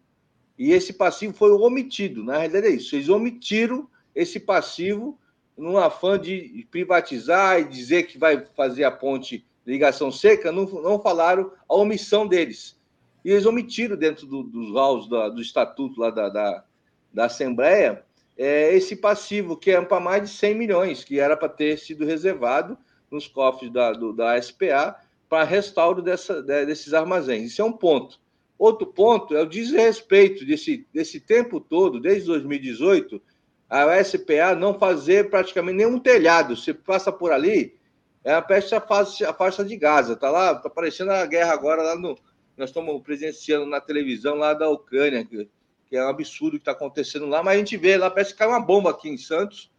E 0.59 0.73
esse 0.73 0.93
passivo 0.93 1.35
foi 1.35 1.51
omitido. 1.51 2.25
Na 2.25 2.39
realidade, 2.39 2.67
é 2.67 2.71
isso. 2.71 2.97
Eles 2.97 3.09
omitiram 3.09 3.89
esse 4.15 4.41
passivo 4.41 5.19
num 5.57 5.79
afã 5.79 6.19
de 6.19 6.67
privatizar 6.71 7.61
e 7.61 7.65
dizer 7.65 8.05
que 8.05 8.19
vai 8.19 8.45
fazer 8.55 8.85
a 8.85 8.91
ponte 8.91 9.47
ligação 9.67 10.13
seca, 10.13 10.53
não, 10.53 10.65
não 10.65 11.01
falaram 11.01 11.51
a 11.69 11.75
omissão 11.75 12.27
deles. 12.27 12.79
E 13.25 13.31
eles 13.31 13.47
omitiram 13.47 13.97
dentro 13.97 14.27
do, 14.27 14.43
dos 14.43 14.77
autos 14.77 15.09
do, 15.09 15.31
do 15.31 15.43
estatuto 15.43 16.01
lá 16.01 16.11
da, 16.11 16.29
da, 16.29 16.65
da 17.13 17.25
Assembleia 17.25 18.05
é, 18.37 18.75
esse 18.75 18.95
passivo, 18.95 19.57
que 19.57 19.71
é 19.71 19.81
para 19.81 19.99
mais 19.99 20.23
de 20.23 20.37
100 20.37 20.55
milhões, 20.55 21.05
que 21.05 21.19
era 21.19 21.37
para 21.37 21.49
ter 21.49 21.79
sido 21.79 22.05
reservado 22.05 22.77
nos 23.11 23.27
cofres 23.27 23.73
da, 23.73 23.93
do, 23.93 24.13
da 24.13 24.41
SPA 24.41 24.97
para 25.29 25.45
restauro 25.45 26.03
dessa, 26.03 26.43
desses 26.43 26.93
armazéns. 26.93 27.53
Isso 27.53 27.63
é 27.63 27.65
um 27.65 27.73
ponto. 27.73 28.21
Outro 28.59 28.87
ponto 28.87 29.35
é 29.35 29.43
o 29.43 29.49
desrespeito 29.49 30.45
desse, 30.45 30.87
desse 30.93 31.21
tempo 31.21 31.61
todo, 31.61 32.01
desde 32.01 32.27
2018, 32.27 33.21
a 33.69 34.03
SPA 34.03 34.55
não 34.57 34.79
fazer 34.79 35.29
praticamente 35.29 35.79
nenhum 35.79 35.99
telhado. 35.99 36.57
Você 36.57 36.73
passa 36.73 37.11
por 37.11 37.33
ali, 37.33 37.77
é 38.25 38.35
a 38.35 38.43
peste 38.43 38.75
a 38.75 38.81
faixa, 38.81 39.31
a 39.31 39.35
faixa 39.35 39.65
de 39.65 39.77
Gaza. 39.77 40.17
Tá 40.17 40.31
lá, 40.31 40.55
tá 40.55 40.69
aparecendo 40.69 41.11
a 41.11 41.27
guerra 41.27 41.53
agora 41.53 41.83
lá 41.83 41.97
no. 41.97 42.17
Nós 42.57 42.71
estamos 42.71 43.03
presenciando 43.03 43.67
na 43.67 43.81
televisão 43.81 44.35
lá 44.35 44.55
da 44.55 44.69
Ucrânia, 44.69 45.25
que, 45.25 45.49
que 45.89 45.97
é 45.97 46.05
um 46.05 46.09
absurdo 46.09 46.53
que 46.53 46.63
está 46.63 46.73
acontecendo 46.73 47.27
lá, 47.27 47.43
mas 47.43 47.55
a 47.55 47.59
gente 47.59 47.77
vê 47.77 47.99
lá, 47.99 48.11
parece 48.11 48.33
que 48.33 48.39
cai 48.39 48.49
uma 48.49 48.61
bomba 48.61 48.91
aqui 48.91 49.11
em 49.11 49.19
Santos, 49.19 49.71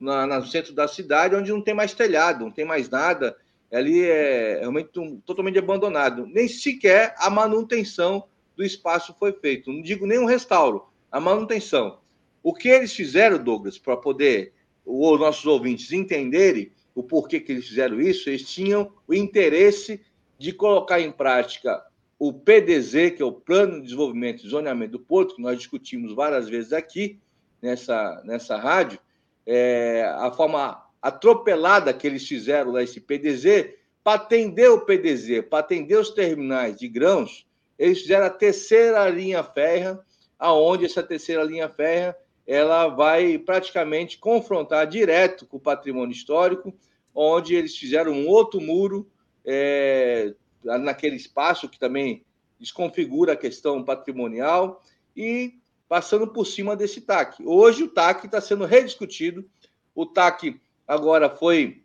na, 0.00 0.26
no 0.26 0.46
centro 0.46 0.74
da 0.74 0.88
cidade, 0.88 1.36
onde 1.36 1.52
não 1.52 1.62
tem 1.62 1.74
mais 1.74 1.94
telhado, 1.94 2.44
não 2.44 2.50
tem 2.50 2.64
mais 2.64 2.88
nada. 2.88 3.36
Ali 3.72 4.04
é 4.04 4.58
realmente 4.60 4.98
um, 4.98 5.20
totalmente 5.20 5.58
abandonado. 5.58 6.26
Nem 6.26 6.48
sequer 6.48 7.14
a 7.18 7.30
manutenção 7.30 8.28
do 8.56 8.64
espaço 8.64 9.14
foi 9.18 9.32
feito. 9.32 9.72
Não 9.72 9.80
digo 9.80 10.06
nem 10.06 10.18
um 10.18 10.26
restauro, 10.26 10.86
a 11.10 11.18
manutenção. 11.18 11.98
O 12.44 12.52
que 12.52 12.68
eles 12.68 12.94
fizeram, 12.94 13.42
Douglas, 13.42 13.78
para 13.78 13.96
poder 13.96 14.52
os 14.84 15.18
nossos 15.18 15.46
ouvintes 15.46 15.90
entenderem 15.92 16.70
o 16.94 17.02
porquê 17.02 17.40
que 17.40 17.50
eles 17.50 17.66
fizeram 17.66 17.98
isso, 17.98 18.28
eles 18.28 18.46
tinham 18.46 18.92
o 19.08 19.14
interesse 19.14 20.02
de 20.38 20.52
colocar 20.52 21.00
em 21.00 21.10
prática 21.10 21.82
o 22.18 22.34
PDZ, 22.34 23.12
que 23.16 23.22
é 23.22 23.24
o 23.24 23.32
Plano 23.32 23.76
de 23.76 23.84
Desenvolvimento 23.84 24.44
e 24.44 24.48
Zoneamento 24.50 24.92
do 24.92 25.00
Porto, 25.00 25.36
que 25.36 25.42
nós 25.42 25.56
discutimos 25.56 26.14
várias 26.14 26.46
vezes 26.46 26.74
aqui 26.74 27.18
nessa, 27.62 28.22
nessa 28.26 28.58
rádio, 28.58 28.98
é, 29.46 30.04
a 30.18 30.30
forma 30.30 30.84
atropelada 31.00 31.94
que 31.94 32.06
eles 32.06 32.28
fizeram 32.28 32.72
lá, 32.72 32.82
esse 32.82 33.00
PDZ, 33.00 33.72
para 34.02 34.20
atender 34.20 34.70
o 34.70 34.82
PDZ, 34.82 35.46
para 35.48 35.60
atender 35.60 35.98
os 35.98 36.10
terminais 36.10 36.76
de 36.76 36.88
grãos, 36.88 37.46
eles 37.78 38.02
fizeram 38.02 38.26
a 38.26 38.30
terceira 38.30 39.08
linha 39.08 39.42
férrea, 39.42 39.98
aonde 40.38 40.84
essa 40.84 41.02
terceira 41.02 41.42
linha 41.42 41.70
férrea 41.70 42.14
ela 42.46 42.88
vai 42.88 43.38
praticamente 43.38 44.18
confrontar 44.18 44.86
direto 44.86 45.46
com 45.46 45.56
o 45.56 45.60
patrimônio 45.60 46.12
histórico, 46.12 46.74
onde 47.14 47.54
eles 47.54 47.76
fizeram 47.76 48.12
um 48.12 48.28
outro 48.28 48.60
muro 48.60 49.10
é, 49.44 50.34
naquele 50.62 51.16
espaço 51.16 51.68
que 51.68 51.78
também 51.78 52.24
desconfigura 52.58 53.32
a 53.32 53.36
questão 53.36 53.82
patrimonial 53.82 54.82
e 55.16 55.54
passando 55.88 56.26
por 56.26 56.46
cima 56.46 56.74
desse 56.74 57.00
TAC. 57.00 57.42
Hoje 57.44 57.84
o 57.84 57.88
TAC 57.88 58.26
está 58.26 58.40
sendo 58.40 58.64
rediscutido, 58.64 59.48
o 59.94 60.06
TAC 60.06 60.60
agora 60.86 61.30
foi 61.30 61.82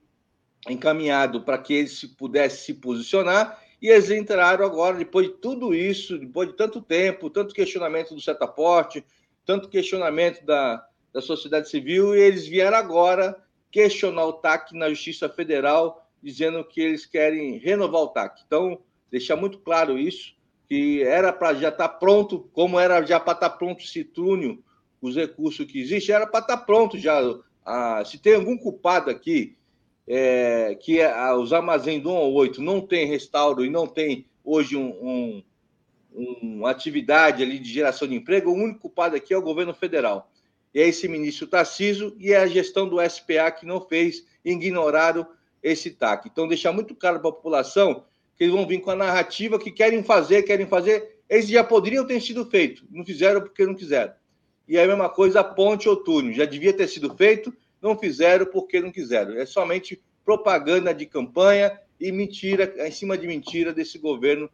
encaminhado 0.68 1.42
para 1.42 1.58
que 1.58 1.74
ele 1.74 1.88
se 1.88 2.10
pudesse 2.10 2.66
se 2.66 2.74
posicionar 2.74 3.62
e 3.82 3.88
eles 3.88 4.10
entraram 4.10 4.66
agora, 4.66 4.98
depois 4.98 5.28
de 5.28 5.34
tudo 5.36 5.74
isso, 5.74 6.18
depois 6.18 6.50
de 6.50 6.56
tanto 6.56 6.82
tempo, 6.82 7.30
tanto 7.30 7.54
questionamento 7.54 8.14
do 8.14 8.20
setaporte, 8.20 9.06
tanto 9.50 9.68
questionamento 9.68 10.46
da, 10.46 10.86
da 11.12 11.24
sociedade 11.24 11.72
civil, 11.72 12.16
e 12.16 12.20
eles 12.20 12.46
vieram 12.46 12.78
agora 12.78 13.36
questionar 13.72 14.28
o 14.28 14.34
TAC 14.34 14.76
na 14.76 14.90
Justiça 14.90 15.28
Federal, 15.28 16.08
dizendo 16.22 16.64
que 16.64 16.80
eles 16.80 17.04
querem 17.04 17.58
renovar 17.58 18.04
o 18.04 18.10
TAC. 18.10 18.44
Então, 18.46 18.80
deixar 19.10 19.36
muito 19.36 19.58
claro 19.58 19.98
isso, 19.98 20.36
que 20.68 21.02
era 21.02 21.34
para 21.34 21.56
já 21.56 21.70
estar 21.70 21.88
tá 21.88 21.90
pronto, 21.90 22.48
como 22.54 22.80
era 22.80 23.04
já 23.04 23.20
para 23.20 23.34
estar 23.34 23.50
tá 23.50 23.58
pronto 23.58 23.84
esse 23.84 24.04
túnel, 24.04 24.60
os 25.02 25.16
recursos 25.16 25.66
que 25.66 25.82
existem, 25.82 26.14
era 26.14 26.28
para 26.28 26.42
estar 26.42 26.58
tá 26.58 26.64
pronto 26.64 26.96
já. 26.96 27.20
Ah, 27.66 28.04
se 28.06 28.20
tem 28.20 28.36
algum 28.36 28.56
culpado 28.56 29.10
aqui, 29.10 29.58
é, 30.08 30.78
que 30.80 31.00
é, 31.00 31.34
os 31.34 31.52
armazéns 31.54 32.04
do 32.04 32.12
1 32.12 32.16
ao 32.16 32.34
8 32.34 32.62
não 32.62 32.82
tem 32.82 33.08
restauro 33.08 33.66
e 33.66 33.70
não 33.72 33.88
tem 33.88 34.28
hoje 34.44 34.78
um, 34.78 34.90
um 34.90 35.44
uma 36.20 36.70
atividade 36.70 37.42
ali 37.42 37.60
de 37.60 37.72
geração 37.72 38.08
de 38.08 38.16
emprego, 38.16 38.52
o 38.52 38.56
único 38.56 38.82
culpado 38.82 39.16
aqui 39.16 39.34
é 39.34 39.38
o 39.38 39.42
governo 39.42 39.74
federal. 39.74 40.32
E 40.74 40.80
é 40.80 40.88
esse 40.88 41.08
ministro 41.08 41.48
Tarciso 41.48 42.16
e 42.20 42.32
é 42.32 42.38
a 42.38 42.48
gestão 42.48 42.88
do 42.88 42.98
SPA 43.10 43.50
que 43.52 43.66
não 43.66 43.82
fez, 43.82 44.26
ignoraram 44.44 45.26
esse 45.64 45.92
TAC. 45.92 46.28
Então, 46.28 46.48
deixar 46.48 46.72
muito 46.72 46.94
claro 46.96 47.20
para 47.20 47.30
a 47.30 47.34
população 47.34 48.04
que 48.36 48.44
eles 48.44 48.54
vão 48.54 48.68
vir 48.68 48.80
com 48.80 48.92
a 48.92 48.96
narrativa 48.96 49.60
que 49.60 49.72
querem 49.72 50.04
fazer, 50.04 50.44
querem 50.44 50.68
fazer. 50.68 51.18
Eles 51.30 51.48
já 51.48 51.64
poderiam 51.64 52.06
ter 52.06 52.22
sido 52.22 52.46
feito, 52.46 52.86
não 52.90 53.06
fizeram 53.06 53.42
porque 53.42 53.66
não 53.66 53.76
quiseram. 53.76 54.14
E 54.68 54.78
é 54.78 54.84
a 54.84 54.88
mesma 54.88 55.10
coisa 55.10 55.40
a 55.40 55.44
ponte 55.44 55.90
ou 55.90 55.96
túnel, 55.96 56.34
já 56.34 56.46
devia 56.46 56.72
ter 56.72 56.88
sido 56.88 57.14
feito, 57.16 57.54
não 57.82 57.98
fizeram 57.98 58.46
porque 58.46 58.80
não 58.80 58.92
quiseram. 58.92 59.34
É 59.34 59.46
somente 59.46 60.02
propaganda 60.24 60.94
de 60.94 61.06
campanha 61.06 61.78
e 62.00 62.12
mentira, 62.12 62.74
em 62.88 62.92
cima 62.92 63.18
de 63.18 63.28
mentira 63.28 63.74
desse 63.74 63.98
governo 63.98 64.50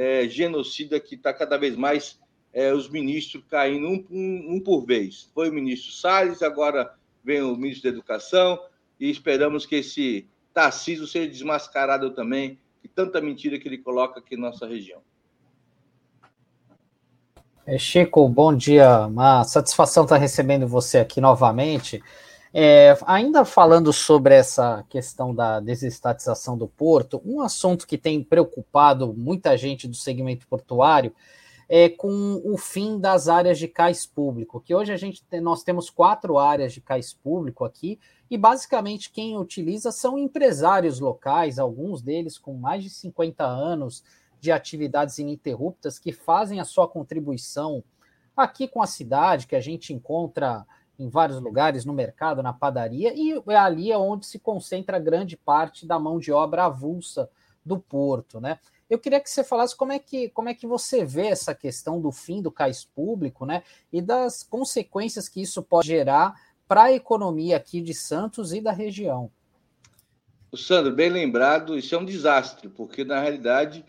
é, 0.00 0.26
genocida 0.26 0.98
que 0.98 1.14
está 1.14 1.30
cada 1.30 1.58
vez 1.58 1.76
mais 1.76 2.18
é, 2.54 2.72
os 2.72 2.88
ministros 2.88 3.44
caindo 3.50 3.86
um, 3.86 4.06
um, 4.10 4.54
um, 4.54 4.60
por 4.60 4.86
vez. 4.86 5.30
Foi 5.34 5.50
o 5.50 5.52
ministro 5.52 5.92
Salles, 5.92 6.42
agora 6.42 6.94
vem 7.22 7.42
o 7.42 7.54
ministro 7.54 7.82
da 7.82 7.98
Educação, 7.98 8.58
e 8.98 9.10
esperamos 9.10 9.66
que 9.66 9.76
esse 9.76 10.26
Tarcísio 10.54 11.06
seja 11.06 11.30
desmascarado 11.30 12.12
também, 12.12 12.58
que 12.80 12.88
tanta 12.88 13.20
mentira 13.20 13.58
que 13.58 13.68
ele 13.68 13.76
coloca 13.76 14.20
aqui 14.20 14.38
na 14.38 14.48
nossa 14.48 14.66
região. 14.66 15.02
É, 17.66 17.76
Chico, 17.76 18.26
bom 18.26 18.56
dia. 18.56 19.00
Uma 19.06 19.44
satisfação 19.44 20.04
estar 20.04 20.16
recebendo 20.16 20.66
você 20.66 20.96
aqui 20.96 21.20
novamente. 21.20 22.02
É, 22.52 22.98
ainda 23.06 23.44
falando 23.44 23.92
sobre 23.92 24.34
essa 24.34 24.84
questão 24.88 25.32
da 25.32 25.60
desestatização 25.60 26.58
do 26.58 26.66
porto, 26.66 27.22
um 27.24 27.40
assunto 27.40 27.86
que 27.86 27.96
tem 27.96 28.24
preocupado 28.24 29.14
muita 29.14 29.56
gente 29.56 29.86
do 29.86 29.94
segmento 29.94 30.48
portuário 30.48 31.14
é 31.72 31.88
com 31.88 32.42
o 32.44 32.58
fim 32.58 32.98
das 32.98 33.28
áreas 33.28 33.56
de 33.56 33.68
cais 33.68 34.04
público, 34.04 34.60
que 34.60 34.74
hoje 34.74 34.92
a 34.92 34.96
gente 34.96 35.22
tem, 35.22 35.40
nós 35.40 35.62
temos 35.62 35.88
quatro 35.88 36.36
áreas 36.36 36.72
de 36.72 36.80
cais 36.80 37.14
público 37.14 37.64
aqui, 37.64 37.96
e 38.28 38.36
basicamente 38.36 39.12
quem 39.12 39.38
utiliza 39.38 39.92
são 39.92 40.18
empresários 40.18 40.98
locais, 40.98 41.60
alguns 41.60 42.02
deles 42.02 42.36
com 42.36 42.54
mais 42.54 42.82
de 42.82 42.90
50 42.90 43.44
anos 43.44 44.02
de 44.40 44.50
atividades 44.50 45.18
ininterruptas, 45.18 45.96
que 45.96 46.10
fazem 46.10 46.58
a 46.58 46.64
sua 46.64 46.88
contribuição 46.88 47.84
aqui 48.36 48.66
com 48.66 48.82
a 48.82 48.86
cidade, 48.88 49.46
que 49.46 49.54
a 49.54 49.60
gente 49.60 49.94
encontra 49.94 50.66
em 51.00 51.08
vários 51.08 51.40
lugares, 51.40 51.86
no 51.86 51.94
mercado, 51.94 52.42
na 52.42 52.52
padaria, 52.52 53.14
e 53.16 53.42
é 53.48 53.56
ali 53.56 53.90
é 53.90 53.96
onde 53.96 54.26
se 54.26 54.38
concentra 54.38 54.98
grande 54.98 55.34
parte 55.34 55.86
da 55.86 55.98
mão 55.98 56.18
de 56.18 56.30
obra 56.30 56.66
avulsa 56.66 57.30
do 57.64 57.78
porto, 57.78 58.38
né? 58.38 58.58
Eu 58.88 58.98
queria 58.98 59.20
que 59.20 59.30
você 59.30 59.42
falasse 59.42 59.74
como 59.74 59.92
é 59.92 59.98
que, 59.98 60.28
como 60.28 60.50
é 60.50 60.54
que 60.54 60.66
você 60.66 61.04
vê 61.04 61.28
essa 61.28 61.54
questão 61.54 62.00
do 62.00 62.12
fim 62.12 62.42
do 62.42 62.50
cais 62.50 62.84
público, 62.84 63.46
né? 63.46 63.62
E 63.90 64.02
das 64.02 64.42
consequências 64.42 65.26
que 65.26 65.40
isso 65.40 65.62
pode 65.62 65.86
gerar 65.86 66.34
para 66.68 66.84
a 66.84 66.92
economia 66.92 67.56
aqui 67.56 67.80
de 67.80 67.94
Santos 67.94 68.52
e 68.52 68.60
da 68.60 68.72
região. 68.72 69.30
O 70.52 70.56
Sandro, 70.56 70.92
bem 70.92 71.08
lembrado, 71.08 71.78
isso 71.78 71.94
é 71.94 71.98
um 71.98 72.04
desastre, 72.04 72.68
porque 72.68 73.04
na 73.04 73.20
realidade 73.20 73.84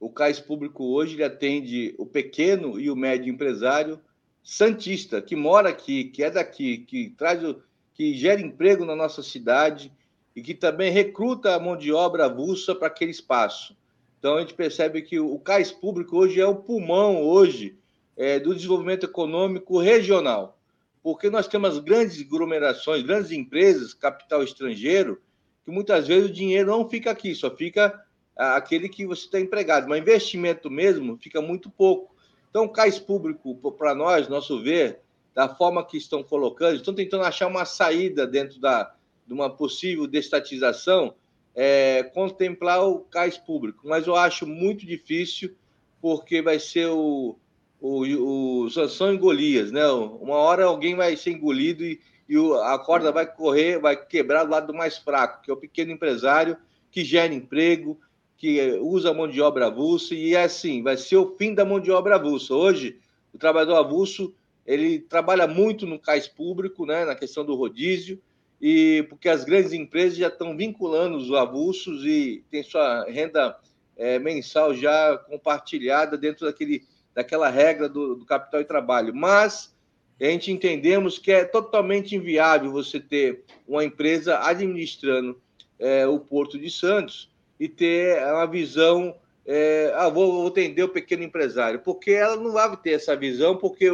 o 0.00 0.08
cais 0.08 0.40
público 0.40 0.84
hoje 0.84 1.14
ele 1.14 1.24
atende 1.24 1.94
o 1.98 2.06
pequeno 2.06 2.80
e 2.80 2.90
o 2.90 2.96
médio 2.96 3.32
empresário 3.32 4.00
santista 4.44 5.22
que 5.22 5.34
mora 5.34 5.70
aqui, 5.70 6.04
que 6.04 6.22
é 6.22 6.30
daqui, 6.30 6.78
que 6.78 7.14
traz 7.16 7.42
o, 7.42 7.62
que 7.94 8.14
gera 8.14 8.40
emprego 8.40 8.84
na 8.84 8.94
nossa 8.94 9.22
cidade 9.22 9.90
e 10.36 10.42
que 10.42 10.54
também 10.54 10.92
recruta 10.92 11.54
a 11.54 11.58
mão 11.60 11.76
de 11.76 11.90
obra 11.92 12.26
avulsa 12.26 12.74
para 12.74 12.88
aquele 12.88 13.10
espaço. 13.10 13.74
Então 14.18 14.36
a 14.36 14.40
gente 14.40 14.52
percebe 14.54 15.00
que 15.02 15.18
o 15.18 15.38
cais 15.38 15.72
público 15.72 16.18
hoje 16.18 16.40
é 16.40 16.46
o 16.46 16.56
pulmão 16.56 17.22
hoje 17.22 17.78
é, 18.16 18.38
do 18.38 18.54
desenvolvimento 18.54 19.04
econômico 19.04 19.80
regional. 19.80 20.58
porque 21.02 21.28
nós 21.28 21.46
temos 21.46 21.78
grandes 21.80 22.20
aglomerações, 22.22 23.02
grandes 23.02 23.30
empresas, 23.30 23.92
capital 23.92 24.42
estrangeiro, 24.42 25.20
que 25.62 25.70
muitas 25.70 26.06
vezes 26.08 26.30
o 26.30 26.32
dinheiro 26.32 26.70
não 26.70 26.88
fica 26.88 27.10
aqui, 27.10 27.34
só 27.34 27.54
fica 27.54 28.02
aquele 28.34 28.88
que 28.88 29.06
você 29.06 29.26
está 29.26 29.38
empregado, 29.38 29.86
mas 29.86 30.00
investimento 30.00 30.70
mesmo 30.70 31.18
fica 31.18 31.42
muito 31.42 31.70
pouco. 31.70 32.13
Então, 32.54 32.66
o 32.66 32.68
cais 32.68 33.00
público, 33.00 33.52
para 33.72 33.96
nós, 33.96 34.28
nosso 34.28 34.62
ver, 34.62 35.00
da 35.34 35.48
forma 35.48 35.84
que 35.84 35.96
estão 35.96 36.22
colocando, 36.22 36.76
estão 36.76 36.94
tentando 36.94 37.24
achar 37.24 37.48
uma 37.48 37.64
saída 37.64 38.28
dentro 38.28 38.60
da, 38.60 38.94
de 39.26 39.34
uma 39.34 39.50
possível 39.50 40.06
destatização, 40.06 41.16
é, 41.52 42.04
contemplar 42.14 42.88
o 42.88 43.00
cais 43.00 43.36
público, 43.36 43.88
mas 43.88 44.06
eu 44.06 44.14
acho 44.14 44.46
muito 44.46 44.86
difícil, 44.86 45.52
porque 46.00 46.40
vai 46.40 46.60
ser 46.60 46.86
o, 46.90 47.36
o, 47.80 48.62
o 48.62 48.70
Sansão 48.70 49.12
e 49.12 49.18
Golias, 49.18 49.72
né? 49.72 49.84
Uma 49.88 50.36
hora 50.36 50.66
alguém 50.66 50.94
vai 50.94 51.16
ser 51.16 51.32
engolido 51.32 51.82
e, 51.82 52.00
e 52.28 52.36
a 52.62 52.78
corda 52.78 53.10
vai 53.10 53.26
correr, 53.26 53.80
vai 53.80 53.96
quebrar 53.96 54.44
do 54.44 54.52
lado 54.52 54.68
do 54.68 54.74
mais 54.74 54.96
fraco, 54.96 55.42
que 55.42 55.50
é 55.50 55.54
o 55.54 55.56
pequeno 55.56 55.90
empresário 55.90 56.56
que 56.88 57.04
gera 57.04 57.34
emprego, 57.34 57.98
que 58.44 58.78
usa 58.78 59.14
mão 59.14 59.26
de 59.26 59.40
obra 59.40 59.68
avulsa, 59.68 60.14
e 60.14 60.34
é 60.34 60.42
assim, 60.42 60.82
vai 60.82 60.98
ser 60.98 61.16
o 61.16 61.34
fim 61.38 61.54
da 61.54 61.64
mão 61.64 61.80
de 61.80 61.90
obra 61.90 62.16
avulsa. 62.16 62.54
Hoje, 62.54 62.98
o 63.32 63.38
trabalhador 63.38 63.76
avulso, 63.76 64.34
ele 64.66 64.98
trabalha 64.98 65.46
muito 65.46 65.86
no 65.86 65.98
cais 65.98 66.28
público, 66.28 66.84
né, 66.84 67.06
na 67.06 67.14
questão 67.14 67.42
do 67.42 67.54
rodízio, 67.54 68.20
e 68.60 69.06
porque 69.08 69.30
as 69.30 69.44
grandes 69.44 69.72
empresas 69.72 70.18
já 70.18 70.28
estão 70.28 70.54
vinculando 70.54 71.16
os 71.16 71.32
avulsos 71.32 72.04
e 72.04 72.44
tem 72.50 72.62
sua 72.62 73.06
renda 73.08 73.56
é, 73.96 74.18
mensal 74.18 74.74
já 74.74 75.16
compartilhada 75.16 76.18
dentro 76.18 76.44
daquele 76.44 76.84
daquela 77.14 77.48
regra 77.48 77.88
do, 77.88 78.16
do 78.16 78.26
capital 78.26 78.60
e 78.60 78.64
trabalho. 78.64 79.14
Mas 79.14 79.74
a 80.20 80.24
gente 80.24 80.52
entendemos 80.52 81.18
que 81.18 81.32
é 81.32 81.44
totalmente 81.44 82.14
inviável 82.14 82.70
você 82.72 83.00
ter 83.00 83.44
uma 83.66 83.84
empresa 83.84 84.38
administrando 84.40 85.40
é, 85.78 86.06
o 86.06 86.18
Porto 86.18 86.58
de 86.58 86.70
Santos 86.70 87.32
e 87.58 87.68
ter 87.68 88.22
uma 88.24 88.46
visão, 88.46 89.14
é, 89.46 89.92
ah, 89.94 90.08
vou, 90.08 90.32
vou 90.32 90.46
atender 90.48 90.82
o 90.82 90.88
pequeno 90.88 91.22
empresário, 91.22 91.80
porque 91.80 92.10
ela 92.10 92.36
não 92.36 92.52
vai 92.52 92.76
ter 92.76 92.92
essa 92.92 93.16
visão, 93.16 93.56
porque 93.56 93.90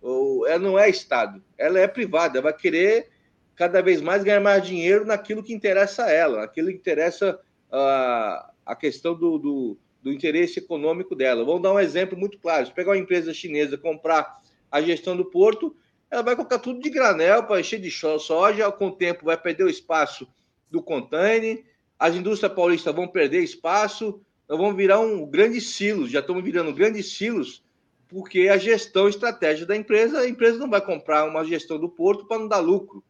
o, 0.00 0.46
ela 0.46 0.58
não 0.58 0.78
é 0.78 0.88
Estado, 0.88 1.42
ela 1.56 1.78
é 1.78 1.86
privada, 1.86 2.38
ela 2.38 2.50
vai 2.50 2.56
querer 2.56 3.10
cada 3.54 3.82
vez 3.82 4.00
mais 4.00 4.24
ganhar 4.24 4.40
mais 4.40 4.66
dinheiro 4.66 5.04
naquilo 5.04 5.42
que 5.42 5.52
interessa 5.52 6.04
a 6.04 6.10
ela, 6.10 6.40
naquilo 6.40 6.68
que 6.68 6.74
interessa 6.74 7.38
a, 7.70 8.50
a 8.66 8.76
questão 8.76 9.14
do, 9.14 9.38
do 9.38 9.78
do 10.02 10.12
interesse 10.12 10.58
econômico 10.58 11.14
dela. 11.14 11.44
Vamos 11.44 11.62
dar 11.62 11.72
um 11.72 11.78
exemplo 11.78 12.18
muito 12.18 12.38
claro. 12.38 12.66
Se 12.66 12.72
pegar 12.72 12.90
uma 12.90 12.98
empresa 12.98 13.32
chinesa 13.32 13.78
comprar 13.78 14.42
a 14.70 14.82
gestão 14.82 15.16
do 15.16 15.24
porto, 15.24 15.76
ela 16.10 16.22
vai 16.22 16.34
colocar 16.34 16.58
tudo 16.58 16.80
de 16.80 16.90
granel 16.90 17.44
para 17.44 17.60
encher 17.60 17.80
de 17.80 17.90
soja, 17.90 18.70
com 18.72 18.88
o 18.88 18.92
tempo 18.92 19.24
vai 19.24 19.36
perder 19.36 19.64
o 19.64 19.70
espaço 19.70 20.26
do 20.70 20.82
container, 20.82 21.64
as 22.02 22.16
indústrias 22.16 22.52
paulistas 22.52 22.92
vão 22.92 23.06
perder 23.06 23.44
espaço, 23.44 24.20
nós 24.48 24.58
vamos 24.58 24.76
virar 24.76 24.98
um 24.98 25.24
grande 25.24 25.60
silos, 25.60 26.10
já 26.10 26.18
estamos 26.18 26.42
virando 26.42 26.74
grandes 26.74 27.12
silos, 27.12 27.62
porque 28.08 28.48
a 28.48 28.56
gestão 28.56 29.08
estratégica 29.08 29.68
da 29.68 29.76
empresa, 29.76 30.18
a 30.18 30.28
empresa 30.28 30.58
não 30.58 30.68
vai 30.68 30.80
comprar 30.80 31.24
uma 31.24 31.44
gestão 31.44 31.78
do 31.78 31.88
porto 31.88 32.26
para 32.26 32.40
não 32.40 32.48
dar 32.48 32.58
lucro. 32.58 33.04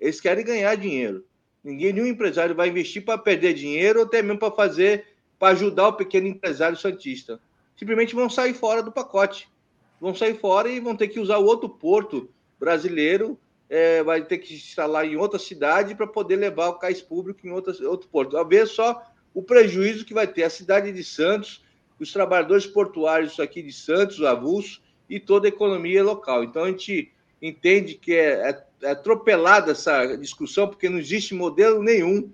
Eles 0.00 0.18
querem 0.18 0.46
ganhar 0.46 0.74
dinheiro. 0.76 1.26
Ninguém, 1.62 1.92
nenhum 1.92 2.06
empresário 2.06 2.54
vai 2.54 2.70
investir 2.70 3.04
para 3.04 3.18
perder 3.18 3.52
dinheiro 3.52 3.98
ou 3.98 4.06
até 4.06 4.22
mesmo 4.22 4.38
para 4.38 4.50
fazer 4.50 5.04
para 5.38 5.52
ajudar 5.52 5.88
o 5.88 5.92
pequeno 5.92 6.26
empresário 6.26 6.78
santista. 6.78 7.38
Simplesmente 7.76 8.14
vão 8.14 8.30
sair 8.30 8.54
fora 8.54 8.82
do 8.82 8.90
pacote. 8.90 9.46
Vão 10.00 10.14
sair 10.14 10.40
fora 10.40 10.70
e 10.70 10.80
vão 10.80 10.96
ter 10.96 11.08
que 11.08 11.20
usar 11.20 11.36
o 11.36 11.44
outro 11.44 11.68
porto 11.68 12.30
brasileiro, 12.58 13.38
é, 13.68 14.02
vai 14.02 14.22
ter 14.24 14.38
que 14.38 14.54
instalar 14.54 15.06
em 15.06 15.16
outra 15.16 15.38
cidade 15.38 15.94
para 15.94 16.06
poder 16.06 16.36
levar 16.36 16.68
o 16.68 16.78
cais 16.78 17.02
público 17.02 17.46
em 17.46 17.50
outra, 17.50 17.72
outro 17.88 18.08
porto. 18.08 18.36
A 18.36 18.44
ver 18.44 18.66
só 18.66 19.02
o 19.34 19.42
prejuízo 19.42 20.04
que 20.04 20.14
vai 20.14 20.26
ter 20.26 20.44
a 20.44 20.50
cidade 20.50 20.90
de 20.90 21.04
Santos, 21.04 21.64
os 22.00 22.12
trabalhadores 22.12 22.66
portuários 22.66 23.38
aqui 23.38 23.62
de 23.62 23.72
Santos, 23.72 24.22
avulso, 24.22 24.80
e 25.08 25.18
toda 25.18 25.46
a 25.46 25.48
economia 25.48 26.02
local. 26.02 26.44
Então 26.44 26.64
a 26.64 26.68
gente 26.68 27.10
entende 27.40 27.94
que 27.94 28.12
é, 28.12 28.50
é, 28.50 28.64
é 28.82 28.90
atropelada 28.90 29.72
essa 29.72 30.16
discussão, 30.16 30.68
porque 30.68 30.88
não 30.88 30.98
existe 30.98 31.34
modelo 31.34 31.82
nenhum 31.82 32.30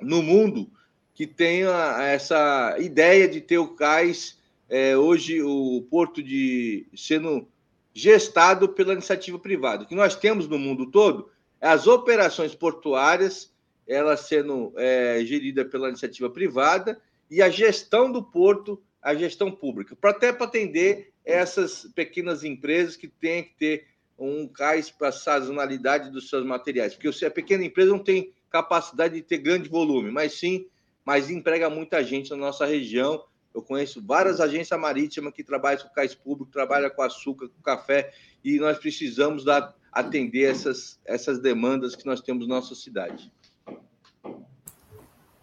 no 0.00 0.22
mundo 0.22 0.70
que 1.14 1.26
tenha 1.26 1.70
essa 2.02 2.76
ideia 2.78 3.28
de 3.28 3.40
ter 3.40 3.58
o 3.58 3.74
cais, 3.74 4.38
é, 4.68 4.96
hoje 4.96 5.42
o 5.42 5.84
porto 5.90 6.22
de 6.22 6.86
sendo 6.94 7.46
gestado 7.92 8.68
pela 8.68 8.92
iniciativa 8.92 9.38
privada. 9.38 9.84
O 9.84 9.86
que 9.86 9.94
nós 9.94 10.16
temos 10.16 10.48
no 10.48 10.58
mundo 10.58 10.90
todo 10.90 11.30
é 11.60 11.68
as 11.68 11.86
operações 11.86 12.54
portuárias, 12.54 13.52
elas 13.86 14.20
sendo 14.20 14.72
é, 14.76 15.24
gerida 15.24 15.64
pela 15.64 15.88
iniciativa 15.88 16.30
privada, 16.30 17.00
e 17.30 17.42
a 17.42 17.50
gestão 17.50 18.10
do 18.10 18.22
porto, 18.22 18.80
a 19.02 19.14
gestão 19.14 19.50
pública, 19.50 19.96
para 19.96 20.10
até 20.10 20.32
para 20.32 20.46
atender 20.46 21.12
essas 21.24 21.90
pequenas 21.94 22.44
empresas 22.44 22.96
que 22.96 23.08
têm 23.08 23.44
que 23.44 23.54
ter 23.56 23.86
um 24.18 24.46
cais 24.46 24.90
para 24.90 25.12
sazonalidade 25.12 26.10
dos 26.10 26.28
seus 26.28 26.44
materiais, 26.44 26.94
porque 26.94 27.12
se 27.12 27.24
a 27.24 27.30
pequena 27.30 27.64
empresa 27.64 27.90
não 27.90 27.98
tem 27.98 28.32
capacidade 28.50 29.14
de 29.14 29.22
ter 29.22 29.38
grande 29.38 29.68
volume, 29.68 30.10
mas 30.10 30.34
sim 30.34 30.66
mas 31.04 31.30
emprega 31.30 31.70
muita 31.70 32.04
gente 32.04 32.30
na 32.30 32.36
nossa 32.36 32.64
região. 32.64 33.24
Eu 33.54 33.62
conheço 33.62 34.00
várias 34.04 34.40
agências 34.40 34.78
marítimas 34.78 35.32
que 35.34 35.42
trabalham 35.42 35.82
com 35.82 35.88
cais 35.88 36.14
públicos, 36.14 36.52
trabalham 36.52 36.90
com 36.90 37.02
açúcar, 37.02 37.48
com 37.48 37.62
café, 37.62 38.12
e 38.44 38.58
nós 38.58 38.78
precisamos 38.78 39.44
dar, 39.44 39.74
atender 39.92 40.50
essas, 40.50 40.98
essas 41.04 41.40
demandas 41.40 41.96
que 41.96 42.06
nós 42.06 42.20
temos 42.20 42.46
na 42.46 42.56
nossa 42.56 42.74
cidade. 42.74 43.32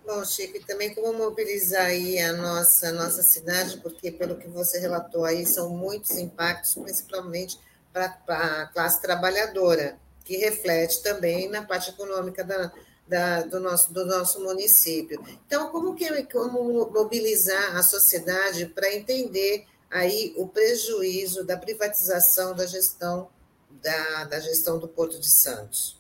Bom, 0.06 0.24
Chico, 0.24 0.56
e 0.56 0.64
também 0.64 0.96
como 0.96 1.12
mobilizar 1.12 1.88
aí 1.88 2.18
a 2.20 2.32
nossa, 2.32 2.94
nossa 2.94 3.22
cidade, 3.22 3.78
porque 3.82 4.10
pelo 4.10 4.38
que 4.38 4.48
você 4.48 4.80
relatou 4.80 5.26
aí, 5.26 5.46
são 5.46 5.70
muitos 5.70 6.12
impactos, 6.12 6.76
principalmente 6.76 7.60
para 7.92 8.16
a 8.30 8.68
classe 8.68 9.02
trabalhadora, 9.02 10.00
que 10.24 10.38
reflete 10.38 11.04
também 11.04 11.50
na 11.50 11.62
parte 11.62 11.90
econômica 11.90 12.42
da, 12.42 12.72
da, 13.08 13.42
do, 13.44 13.60
nosso, 13.60 13.94
do 13.94 14.06
nosso 14.06 14.44
município. 14.44 15.24
Então, 15.46 15.70
como, 15.70 15.96
que, 15.96 16.24
como 16.26 16.90
mobilizar 16.92 17.76
a 17.76 17.84
sociedade 17.84 18.66
para 18.68 18.94
entender 18.94 19.66
aí 19.90 20.34
o 20.38 20.48
prejuízo 20.48 21.46
da 21.46 21.58
privatização 21.58 22.56
da 22.56 22.66
gestão 22.66 23.30
da, 23.82 24.26
da 24.26 24.40
gestão 24.40 24.78
do 24.80 24.88
Porto 24.88 25.20
de 25.20 25.30
Santos? 25.30 25.98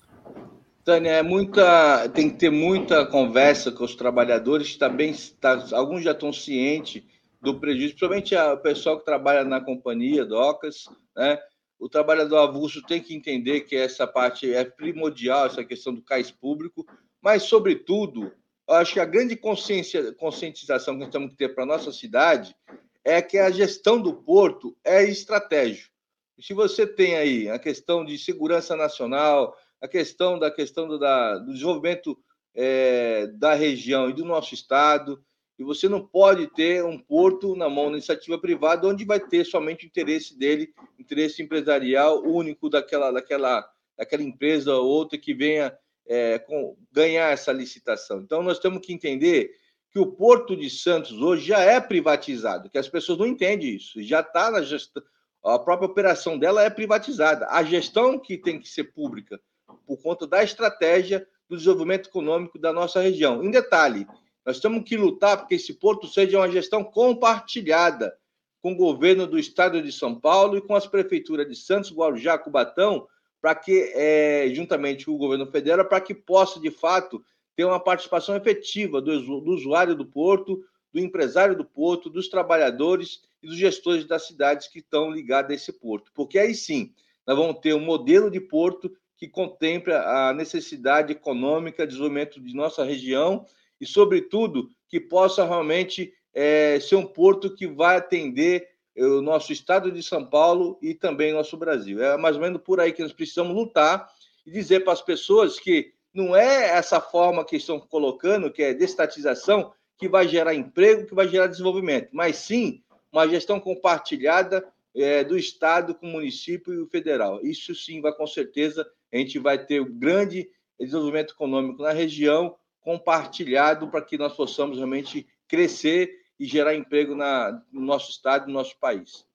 Tânia, 0.83 1.11
é 1.11 1.21
muita, 1.21 2.07
tem 2.09 2.29
que 2.29 2.37
ter 2.37 2.49
muita 2.49 3.05
conversa 3.05 3.71
com 3.71 3.83
os 3.83 3.95
trabalhadores, 3.95 4.77
também 4.77 5.13
tá, 5.39 5.67
alguns 5.73 6.01
já 6.01 6.11
estão 6.11 6.31
cientes 6.31 7.03
do 7.41 7.59
prejuízo, 7.59 7.89
principalmente 7.89 8.35
o 8.35 8.57
pessoal 8.57 8.97
que 8.97 9.05
trabalha 9.05 9.43
na 9.43 9.59
companhia, 9.59 10.25
docas, 10.25 10.85
né? 11.15 11.37
O 11.79 11.87
trabalhador 11.87 12.37
avulso 12.37 12.81
tem 12.81 13.01
que 13.01 13.15
entender 13.15 13.61
que 13.61 13.75
essa 13.75 14.07
parte 14.07 14.51
é 14.51 14.63
primordial, 14.63 15.45
essa 15.45 15.63
questão 15.63 15.93
do 15.93 16.01
cais 16.01 16.31
público, 16.31 16.85
mas, 17.21 17.43
sobretudo, 17.43 18.31
eu 18.67 18.75
acho 18.75 18.93
que 18.93 18.99
a 18.99 19.05
grande 19.05 19.35
conscientização 19.35 20.95
que 20.95 20.99
nós 20.99 21.09
temos 21.09 21.31
que 21.31 21.37
ter 21.37 21.53
para 21.53 21.63
a 21.63 21.67
nossa 21.67 21.91
cidade 21.91 22.55
é 23.03 23.21
que 23.21 23.37
a 23.37 23.49
gestão 23.49 24.01
do 24.01 24.13
porto 24.13 24.75
é 24.83 25.03
estratégico. 25.03 25.95
se 26.39 26.53
você 26.53 26.85
tem 26.85 27.15
aí 27.15 27.49
a 27.49 27.57
questão 27.57 28.05
de 28.05 28.17
segurança 28.17 28.75
nacional, 28.75 29.55
a 29.81 29.87
questão 29.87 30.37
da 30.37 30.51
questão 30.51 30.87
do, 30.87 30.99
da, 30.99 31.37
do 31.37 31.53
desenvolvimento 31.53 32.17
é, 32.53 33.27
da 33.27 33.53
região 33.53 34.09
e 34.09 34.13
do 34.13 34.25
nosso 34.25 34.53
estado, 34.53 35.23
e 35.57 35.63
você 35.63 35.89
não 35.89 36.05
pode 36.05 36.47
ter 36.47 36.83
um 36.85 36.97
porto 36.97 37.55
na 37.55 37.69
mão 37.69 37.85
da 37.85 37.97
iniciativa 37.97 38.39
privada 38.39 38.87
onde 38.87 39.03
vai 39.03 39.19
ter 39.19 39.45
somente 39.45 39.85
o 39.85 39.87
interesse 39.87 40.37
dele, 40.37 40.73
interesse 40.99 41.41
empresarial 41.41 42.23
único 42.23 42.69
daquela, 42.69 43.11
daquela, 43.11 43.67
daquela 43.97 44.23
empresa 44.23 44.75
ou 44.75 44.87
outra 44.87 45.17
que 45.17 45.33
venha 45.33 45.75
é, 46.05 46.37
com, 46.39 46.77
ganhar 46.91 47.31
essa 47.31 47.51
licitação. 47.51 48.21
Então, 48.21 48.43
nós 48.43 48.59
temos 48.59 48.85
que 48.85 48.93
entender 48.93 49.51
que 49.91 49.99
o 49.99 50.11
Porto 50.11 50.55
de 50.55 50.69
Santos 50.69 51.13
hoje 51.13 51.47
já 51.47 51.59
é 51.59 51.79
privatizado, 51.79 52.69
que 52.69 52.77
as 52.77 52.87
pessoas 52.87 53.17
não 53.17 53.25
entendem 53.25 53.75
isso, 53.75 54.01
já 54.03 54.19
está 54.19 54.51
na 54.51 54.61
gestão, 54.61 55.01
a 55.43 55.57
própria 55.57 55.87
operação 55.87 56.37
dela 56.37 56.63
é 56.63 56.69
privatizada. 56.69 57.47
A 57.49 57.63
gestão 57.63 58.19
que 58.19 58.37
tem 58.37 58.59
que 58.59 58.67
ser 58.67 58.85
pública, 58.85 59.39
por 59.85 59.97
conta 60.01 60.27
da 60.27 60.43
estratégia 60.43 61.25
do 61.49 61.55
desenvolvimento 61.55 62.09
econômico 62.09 62.59
da 62.59 62.73
nossa 62.73 62.99
região. 62.99 63.43
Em 63.43 63.49
detalhe, 63.49 64.05
nós 64.47 64.61
temos 64.61 64.87
que 64.87 64.95
lutar 64.95 65.35
para 65.35 65.45
que 65.45 65.55
esse 65.55 65.73
porto 65.73 66.07
seja 66.07 66.37
uma 66.37 66.49
gestão 66.49 66.81
compartilhada 66.81 68.17
com 68.61 68.71
o 68.71 68.77
governo 68.77 69.27
do 69.27 69.37
estado 69.37 69.81
de 69.81 69.91
São 69.91 70.17
Paulo 70.17 70.55
e 70.55 70.61
com 70.61 70.73
as 70.73 70.87
prefeituras 70.87 71.45
de 71.45 71.53
Santos, 71.53 71.91
Guarujá, 71.91 72.37
Cubatão, 72.37 73.05
para 73.41 73.53
que, 73.53 73.91
é, 73.93 74.49
juntamente 74.53 75.05
com 75.05 75.11
o 75.11 75.17
governo 75.17 75.51
federal, 75.51 75.83
para 75.83 75.99
que 75.99 76.15
possa, 76.15 76.61
de 76.61 76.71
fato, 76.71 77.21
ter 77.57 77.65
uma 77.65 77.77
participação 77.77 78.37
efetiva 78.37 79.01
do, 79.01 79.41
do 79.41 79.51
usuário 79.51 79.93
do 79.93 80.05
porto, 80.05 80.63
do 80.93 80.99
empresário 81.01 81.57
do 81.57 81.65
porto, 81.65 82.09
dos 82.09 82.29
trabalhadores 82.29 83.19
e 83.43 83.47
dos 83.47 83.57
gestores 83.57 84.05
das 84.05 84.27
cidades 84.27 84.69
que 84.69 84.79
estão 84.79 85.11
ligados 85.11 85.51
a 85.51 85.55
esse 85.55 85.73
porto. 85.73 86.09
Porque 86.15 86.39
aí 86.39 86.55
sim, 86.55 86.93
nós 87.27 87.37
vamos 87.37 87.59
ter 87.59 87.73
um 87.73 87.81
modelo 87.81 88.31
de 88.31 88.39
porto 88.39 88.89
que 89.17 89.27
contempla 89.27 90.29
a 90.29 90.33
necessidade 90.33 91.11
econômica, 91.11 91.85
desenvolvimento 91.85 92.39
de 92.39 92.55
nossa 92.55 92.85
região 92.85 93.45
e, 93.79 93.85
sobretudo, 93.85 94.69
que 94.87 94.99
possa 94.99 95.45
realmente 95.45 96.13
é, 96.33 96.79
ser 96.79 96.95
um 96.95 97.05
porto 97.05 97.53
que 97.53 97.67
vai 97.67 97.97
atender 97.97 98.69
o 98.95 99.21
nosso 99.21 99.53
estado 99.53 99.91
de 99.91 100.01
São 100.01 100.25
Paulo 100.25 100.77
e 100.81 100.93
também 100.93 101.33
nosso 101.33 101.55
Brasil. 101.55 102.01
É 102.01 102.17
mais 102.17 102.35
ou 102.35 102.41
menos 102.41 102.61
por 102.61 102.79
aí 102.79 102.91
que 102.91 103.03
nós 103.03 103.13
precisamos 103.13 103.55
lutar 103.55 104.09
e 104.45 104.51
dizer 104.51 104.83
para 104.83 104.93
as 104.93 105.01
pessoas 105.01 105.59
que 105.59 105.93
não 106.13 106.35
é 106.35 106.69
essa 106.69 106.99
forma 106.99 107.45
que 107.45 107.57
estão 107.57 107.79
colocando, 107.79 108.51
que 108.51 108.63
é 108.63 108.73
destatização, 108.73 109.71
que 109.97 110.07
vai 110.07 110.27
gerar 110.27 110.55
emprego, 110.55 111.05
que 111.05 111.13
vai 111.13 111.27
gerar 111.27 111.47
desenvolvimento, 111.47 112.09
mas 112.11 112.37
sim 112.37 112.81
uma 113.11 113.27
gestão 113.27 113.59
compartilhada 113.59 114.67
é, 114.95 115.23
do 115.23 115.37
Estado 115.37 115.93
com 115.93 116.07
o 116.07 116.11
município 116.11 116.73
e 116.73 116.79
o 116.79 116.87
federal. 116.87 117.39
Isso 117.43 117.73
sim 117.75 118.01
vai, 118.01 118.11
com 118.11 118.25
certeza, 118.25 118.87
a 119.11 119.17
gente 119.17 119.37
vai 119.39 119.63
ter 119.63 119.81
um 119.81 119.99
grande 119.99 120.49
desenvolvimento 120.79 121.33
econômico 121.33 121.81
na 121.81 121.91
região, 121.91 122.55
compartilhado 122.87 123.89
para 123.89 124.01
que 124.01 124.17
nós 124.17 124.33
possamos 124.33 124.77
realmente 124.77 125.27
crescer 125.45 126.09
e 126.39 126.45
gerar 126.45 126.73
emprego 126.73 127.13
na, 127.13 127.61
no 127.69 127.81
nosso 127.81 128.11
estado, 128.11 128.47
no 128.47 128.53
nosso 128.53 128.77
país. 128.79 129.25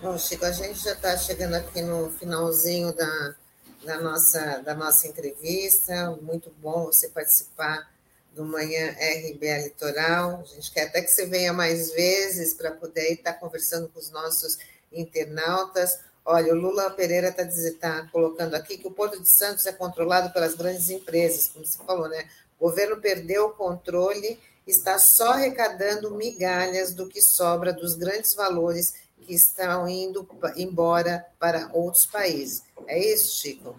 Bom, 0.00 0.16
Chico, 0.16 0.44
a 0.44 0.52
gente 0.52 0.78
já 0.78 0.92
está 0.92 1.16
chegando 1.16 1.54
aqui 1.54 1.82
no 1.82 2.08
finalzinho 2.12 2.94
da, 2.94 3.34
da, 3.82 4.00
nossa, 4.00 4.58
da 4.58 4.76
nossa 4.76 5.08
entrevista. 5.08 6.16
Muito 6.22 6.50
bom 6.58 6.84
você 6.84 7.08
participar 7.08 7.92
do 8.32 8.44
Manhã 8.44 8.92
RBA 8.92 9.64
Litoral. 9.64 10.38
A 10.40 10.44
gente 10.44 10.70
quer 10.70 10.84
até 10.84 11.02
que 11.02 11.08
você 11.08 11.26
venha 11.26 11.52
mais 11.52 11.90
vezes 11.90 12.54
para 12.54 12.70
poder 12.70 13.14
estar 13.14 13.32
tá 13.32 13.40
conversando 13.40 13.88
com 13.88 13.98
os 13.98 14.12
nossos 14.12 14.56
internautas. 14.92 15.98
Olha, 16.28 16.52
o 16.52 16.56
Lula 16.56 16.90
Pereira 16.90 17.28
está 17.28 17.46
tá 17.78 18.08
colocando 18.10 18.54
aqui 18.56 18.76
que 18.76 18.88
o 18.88 18.90
Porto 18.90 19.22
de 19.22 19.28
Santos 19.28 19.64
é 19.64 19.72
controlado 19.72 20.32
pelas 20.32 20.56
grandes 20.56 20.90
empresas, 20.90 21.48
como 21.48 21.64
você 21.64 21.78
falou, 21.86 22.08
né? 22.08 22.26
O 22.58 22.64
governo 22.64 22.96
perdeu 22.96 23.46
o 23.46 23.50
controle, 23.50 24.36
está 24.66 24.98
só 24.98 25.34
arrecadando 25.34 26.16
migalhas 26.16 26.92
do 26.92 27.08
que 27.08 27.22
sobra 27.22 27.72
dos 27.72 27.94
grandes 27.94 28.34
valores 28.34 28.94
que 29.24 29.34
estão 29.34 29.88
indo 29.88 30.28
embora 30.56 31.24
para 31.38 31.70
outros 31.72 32.06
países. 32.06 32.64
É 32.88 32.98
isso, 32.98 33.40
Chico? 33.40 33.76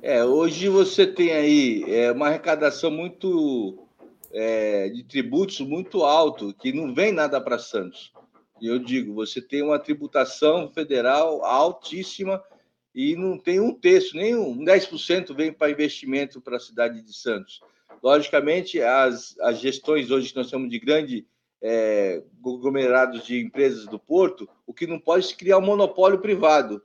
É, 0.00 0.24
hoje 0.24 0.70
você 0.70 1.06
tem 1.06 1.32
aí 1.32 1.84
é, 1.88 2.10
uma 2.10 2.28
arrecadação 2.28 2.90
muito 2.90 3.86
é, 4.32 4.88
de 4.88 5.04
tributos 5.04 5.60
muito 5.60 6.04
alto, 6.04 6.54
que 6.54 6.72
não 6.72 6.94
vem 6.94 7.12
nada 7.12 7.38
para 7.38 7.58
Santos. 7.58 8.15
E 8.60 8.66
eu 8.66 8.78
digo, 8.78 9.14
você 9.14 9.40
tem 9.40 9.62
uma 9.62 9.78
tributação 9.78 10.70
federal 10.72 11.44
altíssima 11.44 12.42
e 12.94 13.14
não 13.14 13.38
tem 13.38 13.60
um 13.60 13.74
terço, 13.74 14.16
nem 14.16 14.34
um 14.34 14.64
10% 14.64 15.34
vem 15.34 15.52
para 15.52 15.70
investimento 15.70 16.40
para 16.40 16.56
a 16.56 16.60
cidade 16.60 17.02
de 17.02 17.14
Santos. 17.14 17.60
Logicamente, 18.02 18.80
as, 18.80 19.38
as 19.40 19.58
gestões 19.58 20.10
hoje 20.10 20.30
que 20.30 20.36
nós 20.36 20.50
temos 20.50 20.70
de 20.70 20.78
grande 20.78 21.26
é, 21.60 22.22
conglomerados 22.40 23.24
de 23.26 23.40
empresas 23.40 23.86
do 23.86 23.98
Porto, 23.98 24.48
o 24.66 24.72
que 24.72 24.86
não 24.86 24.98
pode 24.98 25.26
se 25.26 25.36
criar 25.36 25.58
um 25.58 25.66
monopólio 25.66 26.18
privado, 26.18 26.82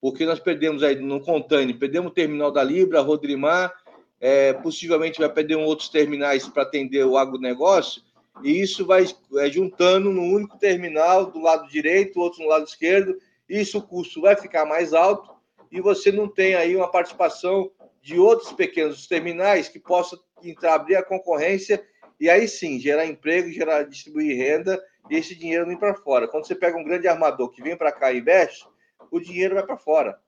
porque 0.00 0.26
nós 0.26 0.40
perdemos 0.40 0.82
aí 0.82 0.96
no 0.96 1.20
Contane, 1.20 1.74
perdemos 1.74 2.10
o 2.10 2.14
terminal 2.14 2.50
da 2.50 2.62
Libra, 2.62 3.00
Rodrimar, 3.00 3.72
é, 4.20 4.52
possivelmente 4.54 5.18
vai 5.18 5.28
perder 5.28 5.56
um 5.56 5.64
outros 5.64 5.88
terminais 5.88 6.48
para 6.48 6.62
atender 6.62 7.04
o 7.04 7.16
agronegócio, 7.16 8.02
e 8.42 8.60
isso 8.60 8.84
vai 8.84 9.04
é, 9.36 9.50
juntando 9.50 10.10
num 10.10 10.32
único 10.32 10.58
terminal 10.58 11.26
do 11.26 11.40
lado 11.40 11.68
direito, 11.68 12.20
outro 12.20 12.42
no 12.42 12.48
lado 12.48 12.64
esquerdo, 12.64 13.16
isso 13.48 13.78
o 13.78 13.82
custo 13.82 14.20
vai 14.20 14.36
ficar 14.36 14.64
mais 14.64 14.92
alto 14.92 15.34
e 15.70 15.80
você 15.80 16.10
não 16.10 16.28
tem 16.28 16.54
aí 16.54 16.74
uma 16.74 16.90
participação 16.90 17.70
de 18.00 18.18
outros 18.18 18.52
pequenos 18.52 19.06
terminais 19.06 19.68
que 19.68 19.78
possam 19.78 20.18
entrar, 20.42 20.74
abrir 20.74 20.96
a 20.96 21.02
concorrência 21.02 21.84
e 22.20 22.28
aí 22.28 22.46
sim 22.46 22.78
gerar 22.78 23.06
emprego, 23.06 23.50
gerar, 23.50 23.82
distribuir 23.84 24.36
renda 24.36 24.82
e 25.10 25.16
esse 25.16 25.34
dinheiro 25.34 25.66
não 25.66 25.72
ir 25.72 25.78
para 25.78 25.94
fora. 25.94 26.28
Quando 26.28 26.46
você 26.46 26.54
pega 26.54 26.76
um 26.76 26.84
grande 26.84 27.08
armador 27.08 27.50
que 27.50 27.62
vem 27.62 27.76
para 27.76 27.92
cá 27.92 28.12
e 28.12 28.18
investe, 28.18 28.66
o 29.10 29.20
dinheiro 29.20 29.54
vai 29.54 29.64
para 29.64 29.76
fora. 29.76 30.18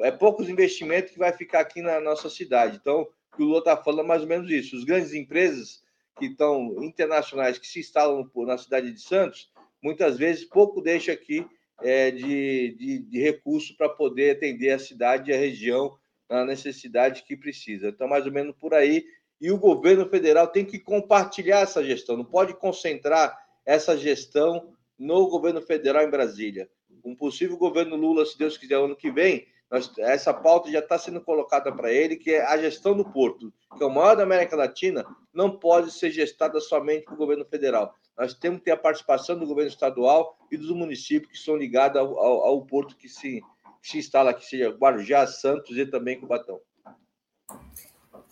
É 0.00 0.10
poucos 0.10 0.48
investimentos 0.48 1.12
que 1.12 1.18
vai 1.18 1.32
ficar 1.32 1.60
aqui 1.60 1.80
na 1.80 2.00
nossa 2.00 2.28
cidade. 2.28 2.78
Então, 2.80 3.06
o 3.38 3.44
Lula 3.44 3.58
está 3.58 3.76
falando 3.76 4.04
é 4.04 4.08
mais 4.08 4.22
ou 4.22 4.28
menos 4.28 4.50
isso. 4.50 4.76
As 4.76 4.84
grandes 4.84 5.12
empresas 5.12 5.82
que 6.18 6.26
estão 6.26 6.82
internacionais, 6.82 7.58
que 7.58 7.66
se 7.66 7.80
instalam 7.80 8.28
na 8.36 8.58
cidade 8.58 8.92
de 8.92 9.00
Santos, 9.00 9.50
muitas 9.82 10.16
vezes 10.16 10.44
pouco 10.44 10.80
deixa 10.80 11.12
aqui 11.12 11.46
é, 11.82 12.10
de, 12.10 12.74
de, 12.78 12.98
de 13.00 13.20
recurso 13.20 13.76
para 13.76 13.88
poder 13.88 14.36
atender 14.36 14.70
a 14.70 14.78
cidade 14.78 15.30
e 15.30 15.34
a 15.34 15.38
região 15.38 15.96
na 16.28 16.44
necessidade 16.44 17.22
que 17.22 17.36
precisa. 17.36 17.88
Então, 17.88 18.08
mais 18.08 18.26
ou 18.26 18.32
menos 18.32 18.54
por 18.56 18.74
aí 18.74 19.04
e 19.40 19.50
o 19.50 19.58
governo 19.58 20.08
federal 20.08 20.48
tem 20.48 20.64
que 20.64 20.78
compartilhar 20.78 21.60
essa 21.60 21.84
gestão, 21.84 22.16
não 22.16 22.24
pode 22.24 22.54
concentrar 22.54 23.38
essa 23.64 23.96
gestão 23.96 24.72
no 24.98 25.28
governo 25.28 25.60
federal 25.60 26.04
em 26.04 26.10
Brasília. 26.10 26.70
Um 27.04 27.14
possível 27.14 27.56
governo 27.56 27.96
Lula, 27.96 28.24
se 28.24 28.38
Deus 28.38 28.56
quiser, 28.56 28.76
ano 28.76 28.96
que 28.96 29.10
vem, 29.10 29.46
nós, 29.70 29.90
essa 29.98 30.32
pauta 30.32 30.70
já 30.70 30.78
está 30.78 30.98
sendo 30.98 31.20
colocada 31.20 31.72
para 31.72 31.92
ele, 31.92 32.16
que 32.16 32.32
é 32.32 32.44
a 32.44 32.56
gestão 32.56 32.96
do 32.96 33.04
porto, 33.04 33.52
que 33.76 33.82
é 33.82 33.86
o 33.86 33.90
maior 33.90 34.16
da 34.16 34.22
América 34.22 34.54
Latina, 34.54 35.04
não 35.32 35.58
pode 35.58 35.90
ser 35.90 36.10
gestada 36.10 36.60
somente 36.60 37.04
pelo 37.04 37.16
governo 37.16 37.44
federal. 37.44 37.94
Nós 38.16 38.32
temos 38.32 38.60
que 38.60 38.66
ter 38.66 38.70
a 38.70 38.76
participação 38.76 39.38
do 39.38 39.46
governo 39.46 39.70
estadual 39.70 40.38
e 40.50 40.56
dos 40.56 40.70
municípios 40.70 41.32
que 41.32 41.44
são 41.44 41.56
ligados 41.56 42.00
ao, 42.00 42.18
ao, 42.18 42.44
ao 42.44 42.64
porto 42.64 42.96
que 42.96 43.08
se, 43.08 43.42
que 43.82 43.88
se 43.88 43.98
instala 43.98 44.30
aqui, 44.30 44.46
seja 44.46 44.70
Guarujá, 44.70 45.26
Santos 45.26 45.76
e 45.76 45.84
também 45.84 46.18
Cubatão. 46.18 46.60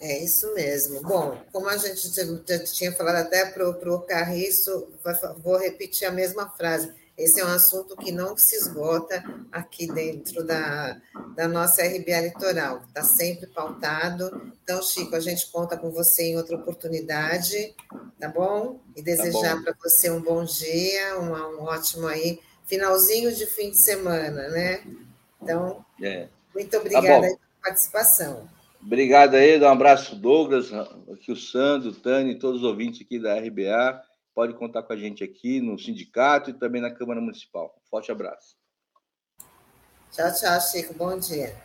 É 0.01 0.25
isso 0.25 0.53
mesmo. 0.55 1.03
Bom, 1.03 1.41
como 1.53 1.69
a 1.69 1.77
gente 1.77 2.09
já 2.09 2.65
tinha 2.65 2.93
falado 2.93 3.17
até 3.17 3.47
para 3.47 3.69
o 3.69 4.01
Carriço, 4.03 4.89
vou 5.39 5.59
repetir 5.59 6.07
a 6.07 6.13
mesma 6.13 6.49
frase. 6.51 6.93
Esse 7.17 7.41
é 7.41 7.45
um 7.45 7.49
assunto 7.49 7.97
que 7.97 8.11
não 8.11 8.37
se 8.37 8.57
esgota 8.57 9.23
aqui 9.53 9.87
dentro 9.87 10.45
da, 10.45 11.01
da 11.37 11.47
nossa 11.47 11.83
RBA 11.83 12.21
Litoral, 12.21 12.83
está 12.89 13.05
sempre 13.05 13.47
pautado. 13.47 14.53
Então, 14.63 14.83
Chico, 14.83 15.15
a 15.15 15.21
gente 15.21 15.51
conta 15.53 15.77
com 15.77 15.91
você 15.93 16.25
em 16.25 16.37
outra 16.37 16.57
oportunidade, 16.57 17.73
tá 18.19 18.29
bom? 18.29 18.81
E 18.97 19.01
tá 19.01 19.05
desejar 19.05 19.57
tá 19.57 19.63
para 19.63 19.75
você 19.81 20.11
um 20.11 20.21
bom 20.21 20.45
dia, 20.45 21.21
um, 21.21 21.33
um, 21.33 21.63
ótimo 21.63 22.09
aí, 22.09 22.41
finalzinho 22.67 23.33
de 23.33 23.47
fim 23.47 23.71
de 23.71 23.81
semana, 23.81 24.49
né? 24.49 24.83
Então, 25.41 25.85
é. 26.03 26.27
muito 26.53 26.71
tá 26.71 26.79
obrigada 26.79 27.07
tá 27.07 27.21
pela 27.21 27.39
participação. 27.63 28.49
Obrigado 28.85 29.35
aí, 29.37 29.59
um 29.61 29.69
abraço, 29.69 30.17
Douglas, 30.17 30.73
aqui 31.13 31.31
o 31.31 31.37
Sandro, 31.37 31.91
o 31.91 31.95
Tani, 31.95 32.39
todos 32.39 32.63
os 32.63 32.67
ouvintes 32.67 33.03
aqui 33.03 33.21
da 33.21 33.39
RBA. 33.39 34.03
Pode 34.35 34.55
contar 34.55 34.83
com 34.83 34.93
a 34.93 34.97
gente 34.97 35.23
aqui 35.23 35.61
no 35.61 35.79
sindicato 35.79 36.51
e 36.51 36.55
também 36.55 36.83
na 36.83 36.93
Câmara 36.93 37.21
Municipal. 37.21 37.81
forte 37.89 38.11
abraço. 38.11 38.57
Tchau, 40.11 40.33
tchau, 40.33 40.61
Chico. 40.61 40.95
Bom 40.95 41.19
dia. 41.19 41.64